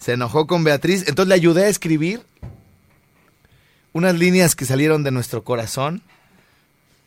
Se 0.03 0.11
enojó 0.11 0.47
con 0.47 0.65
Beatriz. 0.65 1.05
Entonces 1.07 1.29
le 1.29 1.35
ayudé 1.35 1.63
a 1.63 1.69
escribir 1.69 2.25
unas 3.93 4.15
líneas 4.15 4.53
que 4.53 4.65
salieron 4.65 5.01
de 5.05 5.11
nuestro 5.11 5.45
corazón. 5.45 6.01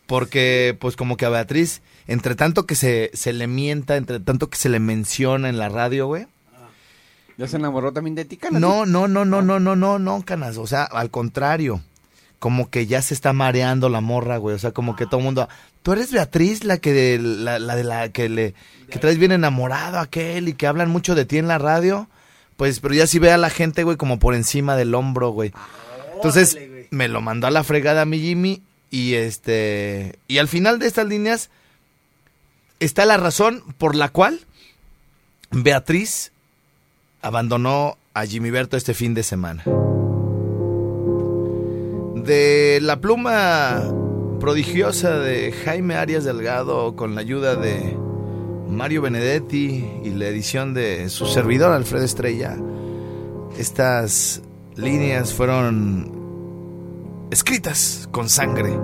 Porque, 0.07 0.75
pues, 0.81 0.97
como 0.97 1.19
que 1.19 1.27
a 1.27 1.29
Beatriz, 1.29 1.83
entre 2.07 2.37
tanto 2.37 2.65
que 2.65 2.75
se, 2.75 3.11
se 3.13 3.35
le 3.35 3.49
mienta, 3.49 3.97
entre 3.97 4.19
tanto 4.19 4.49
que 4.49 4.57
se 4.57 4.71
le 4.71 4.81
menciona 4.81 5.51
en 5.51 5.59
la 5.59 5.69
radio, 5.69 6.07
güey. 6.07 6.27
¿Ya 7.37 7.47
se 7.47 7.57
enamoró 7.57 7.93
también 7.93 8.15
de 8.15 8.25
ti, 8.25 8.39
Canas? 8.39 8.63
No, 8.63 8.87
no, 8.87 9.09
no, 9.09 9.27
no, 9.27 9.43
no, 9.43 9.61
no, 9.61 9.77
no, 9.77 9.99
no, 9.99 10.23
canas. 10.25 10.57
O 10.57 10.67
sea, 10.67 10.85
al 10.85 11.11
contrario. 11.11 11.83
Como 12.39 12.71
que 12.71 12.87
ya 12.87 13.03
se 13.03 13.13
está 13.13 13.35
mareando 13.35 13.91
la 13.91 14.01
morra, 14.01 14.39
güey. 14.39 14.57
O 14.57 14.59
sea, 14.59 14.73
como 14.73 14.97
que 14.97 15.05
todo 15.05 15.19
el 15.19 15.25
mundo. 15.25 15.49
Tú 15.83 15.93
eres 15.93 16.13
Beatriz, 16.13 16.65
la 16.65 16.79
que 16.79 16.93
de 16.95 17.19
la, 17.19 17.59
la 17.59 17.77
de 17.77 17.85
la 17.85 18.09
que 18.09 18.31
le 18.31 18.55
que 18.89 18.99
traes 18.99 19.19
bien 19.19 19.33
enamorado 19.33 19.99
a 19.99 20.03
aquel 20.03 20.49
y 20.49 20.55
que 20.55 20.67
hablan 20.67 20.89
mucho 20.89 21.15
de 21.15 21.27
ti 21.27 21.37
en 21.37 21.49
la 21.49 21.59
radio. 21.59 22.09
Pues, 22.57 22.81
pero 22.81 22.95
ya 22.95 23.07
sí 23.07 23.19
ve 23.19 23.31
a 23.31 23.37
la 23.39 23.51
gente, 23.51 23.83
güey, 23.85 23.97
como 23.97 24.19
por 24.19 24.35
encima 24.35 24.77
del 24.77 24.95
hombro, 24.95 25.31
güey. 25.31 25.53
Entonces, 26.15 26.55
Órale, 26.55 26.69
güey. 26.69 26.87
me 26.91 27.09
lo 27.09 27.21
mandó 27.21 27.47
a 27.47 27.51
la 27.51 27.65
fregada 27.65 28.03
a 28.03 28.07
mi 28.07 28.19
Jimmy. 28.19 28.63
Y 28.91 29.15
este. 29.15 30.19
Y 30.29 30.39
al 30.39 30.49
final 30.49 30.79
de 30.79 30.87
estas 30.87 31.07
líneas 31.07 31.51
está 32.81 33.05
la 33.05 33.17
razón 33.17 33.63
por 33.79 33.95
la 33.95 34.09
cual 34.09 34.41
Beatriz 35.51 36.33
abandonó 37.21 37.99
a 38.15 38.25
Jimmy 38.27 38.51
Berto 38.51 38.77
este 38.77 38.95
fin 38.95 39.13
de 39.15 39.23
semana. 39.23 39.65
De 42.15 42.79
la 42.83 43.01
pluma 43.01 43.83
prodigiosa 44.41 45.19
de 45.19 45.53
Jaime 45.53 45.95
Arias 45.97 46.25
Delgado 46.25 46.97
con 46.97 47.15
la 47.15 47.21
ayuda 47.21 47.57
de 47.57 47.97
Mario 48.69 49.03
Benedetti 49.03 49.85
y 50.05 50.11
la 50.11 50.27
edición 50.27 50.75
de 50.75 51.09
su 51.09 51.27
servidor 51.27 51.73
Alfredo 51.73 52.05
Estrella, 52.05 52.57
estas 53.59 54.43
líneas 54.75 55.33
fueron 55.33 57.29
escritas 57.31 58.09
con 58.11 58.29
sangre 58.29 58.79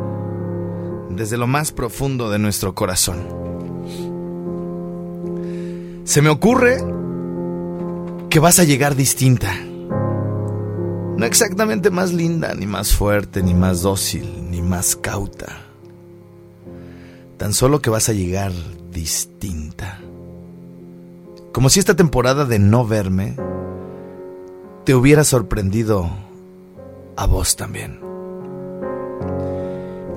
desde 1.11 1.37
lo 1.37 1.47
más 1.47 1.73
profundo 1.73 2.31
de 2.31 2.39
nuestro 2.39 2.75
corazón. 2.75 3.43
Se 6.05 6.23
me 6.23 6.31
ocurre 6.31 6.79
que 8.31 8.41
vas 8.41 8.59
a 8.59 8.65
llegar 8.65 8.97
distinta. 8.97 9.55
No 11.17 11.27
exactamente 11.27 11.91
más 11.91 12.13
linda, 12.13 12.55
ni 12.55 12.67
más 12.67 12.95
fuerte, 12.95 13.43
ni 13.43 13.55
más 13.55 13.83
dócil, 13.83 14.51
ni 14.51 14.63
más 14.63 14.97
cauta. 14.97 15.61
Tan 17.37 17.53
solo 17.53 17.83
que 17.83 17.91
vas 17.91 18.09
a 18.09 18.13
llegar 18.13 18.53
distinta. 18.93 19.99
Como 21.53 21.69
si 21.69 21.81
esta 21.81 21.97
temporada 21.97 22.45
de 22.45 22.59
no 22.59 22.87
verme 22.87 23.37
te 24.85 24.95
hubiera 24.95 25.25
sorprendido 25.25 26.11
a 27.17 27.27
vos 27.27 27.57
también. 27.57 28.01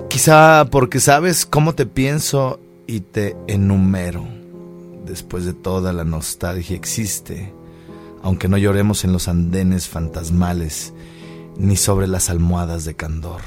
Quizá 0.09 0.65
porque 0.71 0.99
sabes 0.99 1.45
cómo 1.45 1.73
te 1.73 1.85
pienso 1.85 2.59
y 2.87 3.01
te 3.01 3.35
enumero. 3.47 4.25
Después 5.05 5.45
de 5.45 5.53
toda 5.53 5.93
la 5.93 6.03
nostalgia 6.03 6.75
existe, 6.75 7.53
aunque 8.23 8.47
no 8.47 8.57
lloremos 8.57 9.03
en 9.03 9.13
los 9.13 9.27
andenes 9.27 9.87
fantasmales, 9.87 10.93
ni 11.57 11.75
sobre 11.75 12.07
las 12.07 12.29
almohadas 12.29 12.85
de 12.85 12.95
candor, 12.95 13.41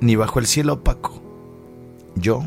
ni 0.00 0.16
bajo 0.16 0.38
el 0.38 0.46
cielo 0.46 0.74
opaco. 0.74 1.22
Yo. 2.14 2.44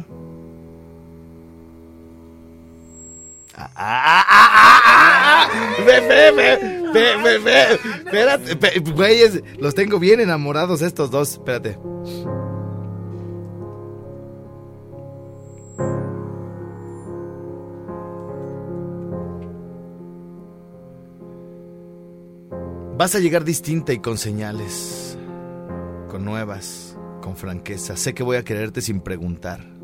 Espérate, 8.05 8.79
güeyes, 8.91 9.43
los 9.57 9.75
tengo 9.75 9.99
bien 9.99 10.19
enamorados 10.19 10.81
estos 10.81 11.11
dos. 11.11 11.33
Espérate. 11.33 11.77
Vas 22.97 23.15
a 23.15 23.19
llegar 23.19 23.45
distinta 23.45 23.93
y 23.93 23.99
con 23.99 24.17
señales, 24.17 25.17
con 26.09 26.25
nuevas, 26.25 26.97
con 27.21 27.37
franqueza. 27.37 27.95
Sé 27.95 28.13
que 28.13 28.23
voy 28.23 28.35
a 28.35 28.43
quererte 28.43 28.81
sin 28.81 28.99
preguntar. 28.99 29.78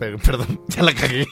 Perdón, 0.00 0.60
ya 0.68 0.82
la 0.82 0.94
cagué. 0.94 1.26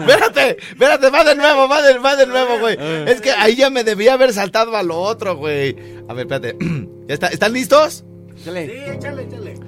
espérate, 0.00 0.56
espérate, 0.70 1.10
va 1.10 1.24
de 1.24 1.34
nuevo, 1.34 1.68
va 1.68 1.82
de, 1.82 1.98
va 1.98 2.16
de 2.16 2.26
nuevo, 2.26 2.58
güey. 2.60 2.76
Es 3.08 3.20
que 3.20 3.32
ahí 3.32 3.56
ya 3.56 3.70
me 3.70 3.84
debía 3.84 4.14
haber 4.14 4.32
saltado 4.32 4.76
a 4.76 4.82
lo 4.82 4.98
otro, 5.00 5.36
güey. 5.36 5.76
A 6.08 6.14
ver, 6.14 6.26
espérate. 6.26 6.56
¿Ya 7.08 7.14
está- 7.14 7.28
¿Están 7.28 7.52
listos? 7.52 8.04
Échale. 8.40 8.66
Sí, 8.66 8.72
échale, 8.92 9.22
échale. 9.24 9.54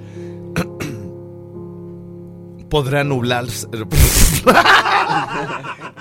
podrá 2.69 3.03
nublarse. 3.03 3.67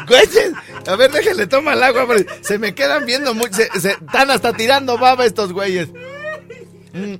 Güeyes, 0.09 0.53
a 0.87 0.97
ver, 0.97 1.11
déjenle 1.11 1.47
toma 1.47 1.73
el 1.73 1.83
agua, 1.83 2.07
se 2.43 2.59
me 2.59 2.75
quedan 2.75 3.07
viendo 3.07 3.35
mucho. 3.35 3.55
Se, 3.55 3.81
se- 3.81 3.93
están 3.93 4.31
hasta 4.31 4.53
tirando 4.53 4.99
baba 4.99 5.25
estos 5.25 5.53
güeyes. 5.53 5.89
Mm. 6.93 7.15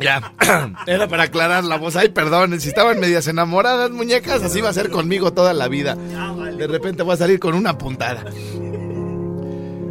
Ya, 0.00 0.32
era 0.86 1.08
para 1.08 1.24
aclarar 1.24 1.64
la 1.64 1.76
voz. 1.76 1.96
Ay, 1.96 2.08
perdón, 2.08 2.60
si 2.60 2.68
estaban 2.68 2.98
medias 2.98 3.26
enamoradas, 3.28 3.90
muñecas, 3.90 4.42
así 4.42 4.60
va 4.60 4.70
a 4.70 4.72
ser 4.72 4.90
conmigo 4.90 5.32
toda 5.32 5.52
la 5.52 5.68
vida. 5.68 5.94
De 5.94 6.66
repente 6.66 7.02
voy 7.02 7.14
a 7.14 7.18
salir 7.18 7.38
con 7.38 7.54
una 7.54 7.78
puntada. 7.78 8.24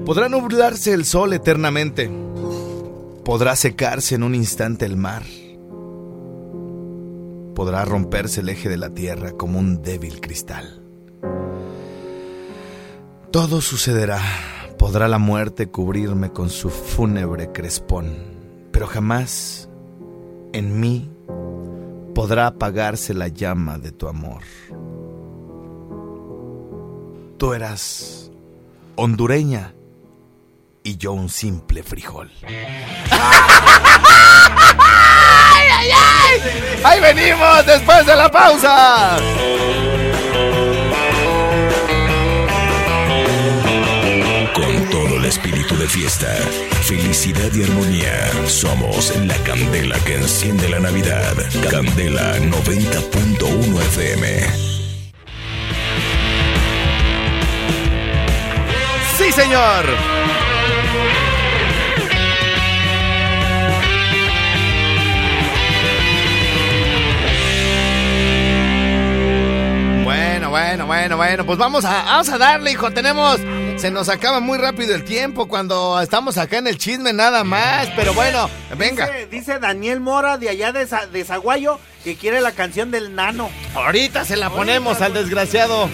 Podrá 0.06 0.28
nublarse 0.28 0.94
el 0.94 1.06
sol 1.06 1.34
eternamente. 1.34 2.10
Podrá 3.24 3.56
secarse 3.56 4.16
en 4.16 4.24
un 4.24 4.34
instante 4.34 4.86
el 4.86 4.98
mar. 4.98 5.24
Podrá 7.54 7.86
romperse 7.86 8.42
el 8.42 8.50
eje 8.50 8.70
de 8.70 8.78
la 8.78 8.90
tierra 8.90 9.34
como 9.34 9.60
un 9.60 9.82
débil 9.82 10.20
cristal. 10.20 10.82
Todo 13.32 13.62
sucederá. 13.62 14.20
Podrá 14.80 15.08
la 15.10 15.20
muerte 15.20 15.68
cubrirme 15.68 16.32
con 16.32 16.50
su 16.50 16.70
fúnebre 16.70 17.52
crespón, 17.52 18.16
pero 18.72 18.88
jamás 18.88 19.70
en 20.54 20.80
mí 20.80 21.12
podrá 22.16 22.48
apagarse 22.48 23.14
la 23.14 23.28
llama 23.28 23.78
de 23.78 23.92
tu 23.92 24.08
amor. 24.08 24.42
Tú 27.38 27.54
eras 27.54 28.32
hondureña 28.96 29.76
y 30.82 30.96
yo 30.96 31.12
un 31.12 31.28
simple 31.28 31.84
frijol. 31.84 32.32
¡Ahí 36.86 37.02
venimos 37.02 37.66
después 37.66 38.06
de 38.06 38.16
la 38.16 38.32
pausa! 38.32 39.18
Espíritu 45.30 45.78
de 45.78 45.88
fiesta, 45.88 46.28
felicidad 46.82 47.54
y 47.54 47.62
armonía, 47.62 48.32
somos 48.48 49.16
la 49.28 49.36
candela 49.44 49.96
que 50.00 50.16
enciende 50.16 50.68
la 50.68 50.80
Navidad. 50.80 51.36
Candela 51.70 52.36
90.1 52.40 53.80
FM. 53.80 54.26
¡Sí, 59.18 59.32
señor! 59.32 59.86
Bueno, 70.04 70.50
bueno, 70.50 70.86
bueno, 70.88 71.18
bueno, 71.18 71.46
pues 71.46 71.60
vamos 71.60 71.86
a, 71.86 72.04
vamos 72.04 72.30
a 72.30 72.38
darle, 72.40 72.72
hijo. 72.72 72.90
Tenemos, 72.90 73.40
se 73.80 73.92
nos 73.92 74.10
acaba 74.10 74.40
muy 74.42 74.58
rápido 74.58 74.94
el 74.94 75.06
tiempo 75.06 75.48
cuando 75.48 76.00
estamos 76.02 76.38
acá 76.38 76.58
en 76.58 76.68
el 76.68 76.78
chisme 76.78 77.14
nada 77.14 77.44
más, 77.44 77.88
pero 77.96 78.14
bueno, 78.14 78.50
venga. 78.78 79.06
Dice, 79.08 79.28
dice 79.28 79.60
Daniel 79.60 80.00
Mora 80.02 80.38
de 80.38 80.50
allá 80.50 80.72
de, 80.74 80.86
Za- 80.86 81.08
de 81.08 81.24
Zaguayo 81.24 81.80
que 82.04 82.16
quiere 82.16 82.42
la 82.42 82.52
canción 82.52 82.92
del 82.92 83.16
nano. 83.16 83.50
Ahorita 83.76 84.26
se 84.26 84.36
la 84.36 84.50
ponemos 84.50 85.02
al 85.02 85.14
desgraciado. 85.14 85.90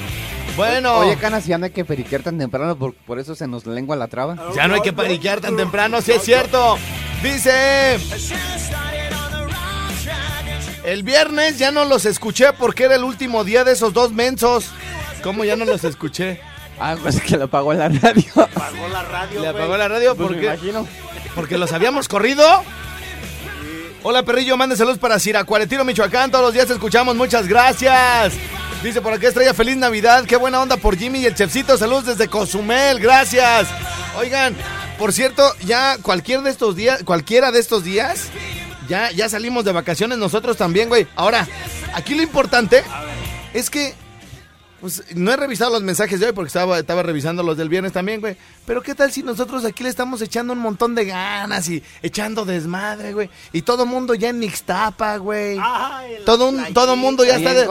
Bueno, 0.58 0.96
Oye, 1.00 1.18
Canas, 1.18 1.46
ya 1.46 1.58
no 1.58 1.66
hay 1.66 1.72
que 1.72 1.84
periquear 1.86 2.24
tan 2.24 2.38
temprano, 2.38 2.76
por, 2.78 2.94
por 2.94 3.20
eso 3.20 3.36
se 3.36 3.48
nos 3.48 3.66
lengua 3.66 3.96
la 3.96 4.08
traba. 4.08 4.36
ya 4.56 4.68
no 4.68 4.76
hay 4.76 4.82
que 4.82 4.94
paniquear 4.94 5.42
tan 5.42 5.56
temprano, 5.58 6.02
si 6.02 6.12
es 6.14 6.24
cierto. 6.24 6.78
Dice... 7.22 8.00
El 10.86 11.02
viernes 11.04 11.58
ya 11.58 11.72
no 11.72 11.84
los 11.86 12.06
escuché 12.06 12.54
porque 12.54 12.84
era 12.84 12.96
el 12.96 13.04
último 13.04 13.44
día 13.44 13.64
de 13.64 13.72
esos 13.74 13.92
dos 13.94 14.12
mensos. 14.12 14.68
¿Cómo 15.24 15.44
ya 15.44 15.56
no 15.56 15.66
los 15.66 15.84
escuché? 15.84 16.40
Ah, 16.80 16.96
pues 17.02 17.22
que 17.22 17.38
lo 17.38 17.46
apagó 17.46 17.74
la 17.74 17.90
radio. 17.90 18.26
Apagó 18.36 18.88
la 18.90 19.04
radio. 19.04 19.42
¿Le 19.42 19.48
apagó 19.48 19.78
la 19.78 19.88
radio? 19.88 20.16
Pues 20.16 20.28
¿Por 20.28 20.38
me 20.38 20.44
imagino. 20.44 20.88
¿Porque 21.34 21.58
los 21.58 21.72
habíamos 21.74 22.08
corrido? 22.08 22.44
Hola 24.04 24.24
perrillo, 24.24 24.56
mande 24.56 24.76
saludos 24.76 25.00
para 25.00 25.18
Siracuaretiro, 25.18 25.84
Michoacán. 25.84 26.30
Todos 26.30 26.46
los 26.46 26.54
días 26.54 26.68
te 26.68 26.74
escuchamos, 26.74 27.16
muchas 27.16 27.48
gracias. 27.48 28.34
Dice 28.84 29.02
por 29.02 29.14
aquí 29.14 29.26
Estrella, 29.26 29.54
feliz 29.54 29.78
Navidad. 29.78 30.26
Qué 30.26 30.36
buena 30.36 30.62
onda 30.62 30.78
por 30.78 30.96
Jimmy 30.96 31.22
y 31.22 31.26
el 31.26 31.34
chefcito. 31.34 31.76
Saludos 31.78 32.06
desde 32.06 32.28
Cozumel, 32.28 33.00
gracias. 33.00 33.68
Oigan, 34.18 34.56
por 35.00 35.12
cierto, 35.12 35.52
ya 35.66 35.98
cualquier 36.04 36.42
de 36.42 36.52
estos 36.52 36.76
días, 36.76 37.04
cualquiera 37.04 37.52
de 37.52 37.60
estos 37.60 37.84
días, 37.84 38.28
ya, 38.88 39.10
ya 39.12 39.28
salimos 39.28 39.66
de 39.66 39.72
vacaciones 39.72 40.20
nosotros 40.20 40.56
también, 40.56 40.88
güey. 40.88 41.08
Ahora, 41.16 41.48
aquí 41.96 42.14
lo 42.14 42.22
importante 42.22 42.84
es 43.54 43.72
que 43.72 43.96
pues 44.82 45.04
no 45.16 45.32
he 45.32 45.38
revisado 45.38 45.72
los 45.72 45.84
mensajes 45.84 46.20
de 46.20 46.28
hoy 46.28 46.32
porque 46.34 46.48
estaba, 46.48 46.80
estaba 46.80 47.04
revisando 47.04 47.44
los 47.44 47.58
del 47.58 47.70
viernes 47.70 47.94
también, 47.94 48.22
güey. 48.22 48.38
Pero 48.66 48.82
qué 48.82 48.96
tal 48.96 49.12
si 49.12 49.22
nosotros 49.22 49.64
aquí 49.66 49.84
le 49.84 49.90
estamos 49.90 50.22
echando 50.22 50.54
un 50.54 50.60
montón 50.60 50.96
de 50.96 51.06
ganas 51.06 51.70
y 51.70 51.84
echando 52.02 52.46
desmadre, 52.46 53.14
güey. 53.14 53.30
Y 53.54 53.62
todo 53.62 53.86
mundo 53.86 54.16
ya 54.16 54.30
en 54.30 54.40
Nixtapa, 54.40 55.18
güey. 55.18 55.58
Ay, 55.62 56.18
Todo, 56.26 56.50
un, 56.50 56.74
todo 56.74 56.96
mundo 56.96 57.24
ya 57.24 57.36
está 57.38 57.54
de, 57.54 57.66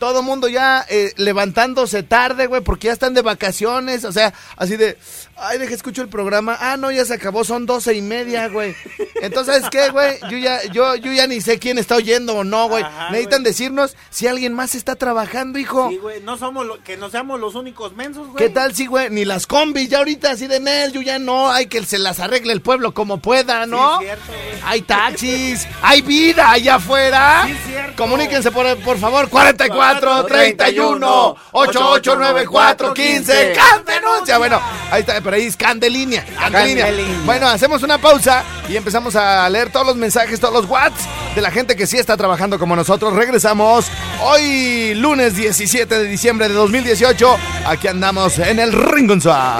todo 0.00 0.22
mundo 0.22 0.48
ya 0.48 0.84
eh, 0.88 1.12
levantándose 1.16 2.02
tarde, 2.02 2.46
güey, 2.46 2.62
porque 2.62 2.88
ya 2.88 2.92
están 2.92 3.14
de 3.14 3.22
vacaciones. 3.22 4.04
O 4.04 4.10
sea, 4.12 4.34
así 4.56 4.76
de, 4.76 4.98
ay, 5.36 5.58
deja 5.58 5.74
escucho 5.74 6.02
el 6.02 6.08
programa. 6.08 6.56
Ah, 6.60 6.76
no, 6.76 6.90
ya 6.90 7.04
se 7.04 7.14
acabó, 7.14 7.44
son 7.44 7.64
doce 7.66 7.94
y 7.94 8.02
media, 8.02 8.48
güey. 8.48 8.74
Entonces, 9.22 9.54
¿sabes 9.62 9.70
qué, 9.70 9.90
güey? 9.90 10.18
Yo 10.30 10.36
ya, 10.38 10.62
yo, 10.72 10.96
yo 10.96 11.12
ya 11.12 11.26
ni 11.28 11.40
sé 11.40 11.58
quién 11.60 11.78
está 11.78 11.94
oyendo 11.94 12.34
o 12.36 12.44
no, 12.44 12.68
güey. 12.68 12.82
Ajá, 12.82 13.10
Necesitan 13.10 13.42
güey. 13.42 13.52
decirnos 13.52 13.96
si 14.10 14.26
alguien 14.26 14.52
más 14.52 14.74
está 14.74 14.96
trabajando, 14.96 15.58
hijo. 15.58 15.90
Sí, 15.90 15.98
güey, 15.98 16.20
no 16.22 16.36
somos 16.36 16.66
lo- 16.66 16.82
que 16.82 16.96
no 16.96 17.08
seamos 17.10 17.38
los 17.38 17.54
únicos 17.54 17.94
mensos, 17.94 18.26
güey. 18.26 18.36
¿Qué 18.36 18.48
tal 18.50 18.74
si, 18.74 18.86
güey? 18.86 19.10
Ni 19.10 19.24
las 19.24 19.46
combis, 19.46 19.88
ya 19.88 19.98
ahorita 19.98 20.23
así 20.28 20.46
de 20.46 20.60
Nel, 20.60 20.92
yo 20.92 21.02
ya 21.02 21.18
no, 21.18 21.50
hay 21.50 21.66
que 21.66 21.84
se 21.84 21.98
las 21.98 22.20
arregle 22.20 22.52
el 22.52 22.60
pueblo 22.60 22.94
como 22.94 23.18
pueda, 23.18 23.66
¿no? 23.66 23.98
Sí, 23.98 24.04
cierto, 24.04 24.26
güey. 24.26 24.62
hay 24.64 24.82
taxis, 24.82 25.66
hay 25.82 26.02
vida 26.02 26.50
allá 26.50 26.76
afuera. 26.76 27.44
Sí, 27.46 27.56
cierto. 27.66 28.02
Comuníquense 28.02 28.50
por, 28.50 28.76
por 28.78 28.98
favor, 28.98 29.28
44 29.28 30.24
31 30.24 31.36
8894 31.52 32.94
15. 32.94 33.52
¡Cántenos! 33.54 34.26
Ya, 34.26 34.38
bueno, 34.38 34.60
ahí 34.90 35.00
está, 35.00 35.20
pero 35.20 35.36
ahí 35.36 35.46
es. 35.46 35.56
Candelínea. 35.56 36.24
Candelínea. 36.38 36.92
Bueno, 37.24 37.48
hacemos 37.48 37.82
una 37.82 37.98
pausa 37.98 38.44
y 38.68 38.76
empezamos 38.76 39.16
a 39.16 39.48
leer 39.48 39.70
todos 39.70 39.86
los 39.86 39.96
mensajes, 39.96 40.40
todos 40.40 40.54
los 40.54 40.66
whats 40.66 41.00
de 41.34 41.40
la 41.40 41.50
gente 41.50 41.76
que 41.76 41.86
sí 41.86 41.96
está 41.96 42.16
trabajando 42.16 42.58
como 42.58 42.76
nosotros. 42.76 43.12
Regresamos 43.14 43.86
hoy, 44.22 44.94
lunes 44.94 45.36
17 45.36 45.98
de 45.98 46.04
diciembre 46.04 46.48
de 46.48 46.54
2018. 46.54 47.36
Aquí 47.66 47.88
andamos 47.88 48.38
en 48.38 48.58
el 48.58 48.72
Ringonza. 48.72 49.58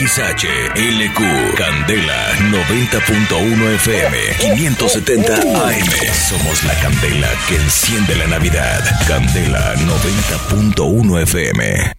XHLQ 0.00 1.54
Candela 1.56 2.32
90.1 2.50 3.74
FM 3.74 4.16
570 4.38 5.34
AM. 5.34 6.14
Somos 6.14 6.64
la 6.64 6.74
candela 6.80 7.28
que 7.46 7.56
enciende 7.56 8.16
la 8.16 8.26
Navidad. 8.26 8.82
Candela 9.06 9.74
90.1 9.76 11.22
FM. 11.22 11.92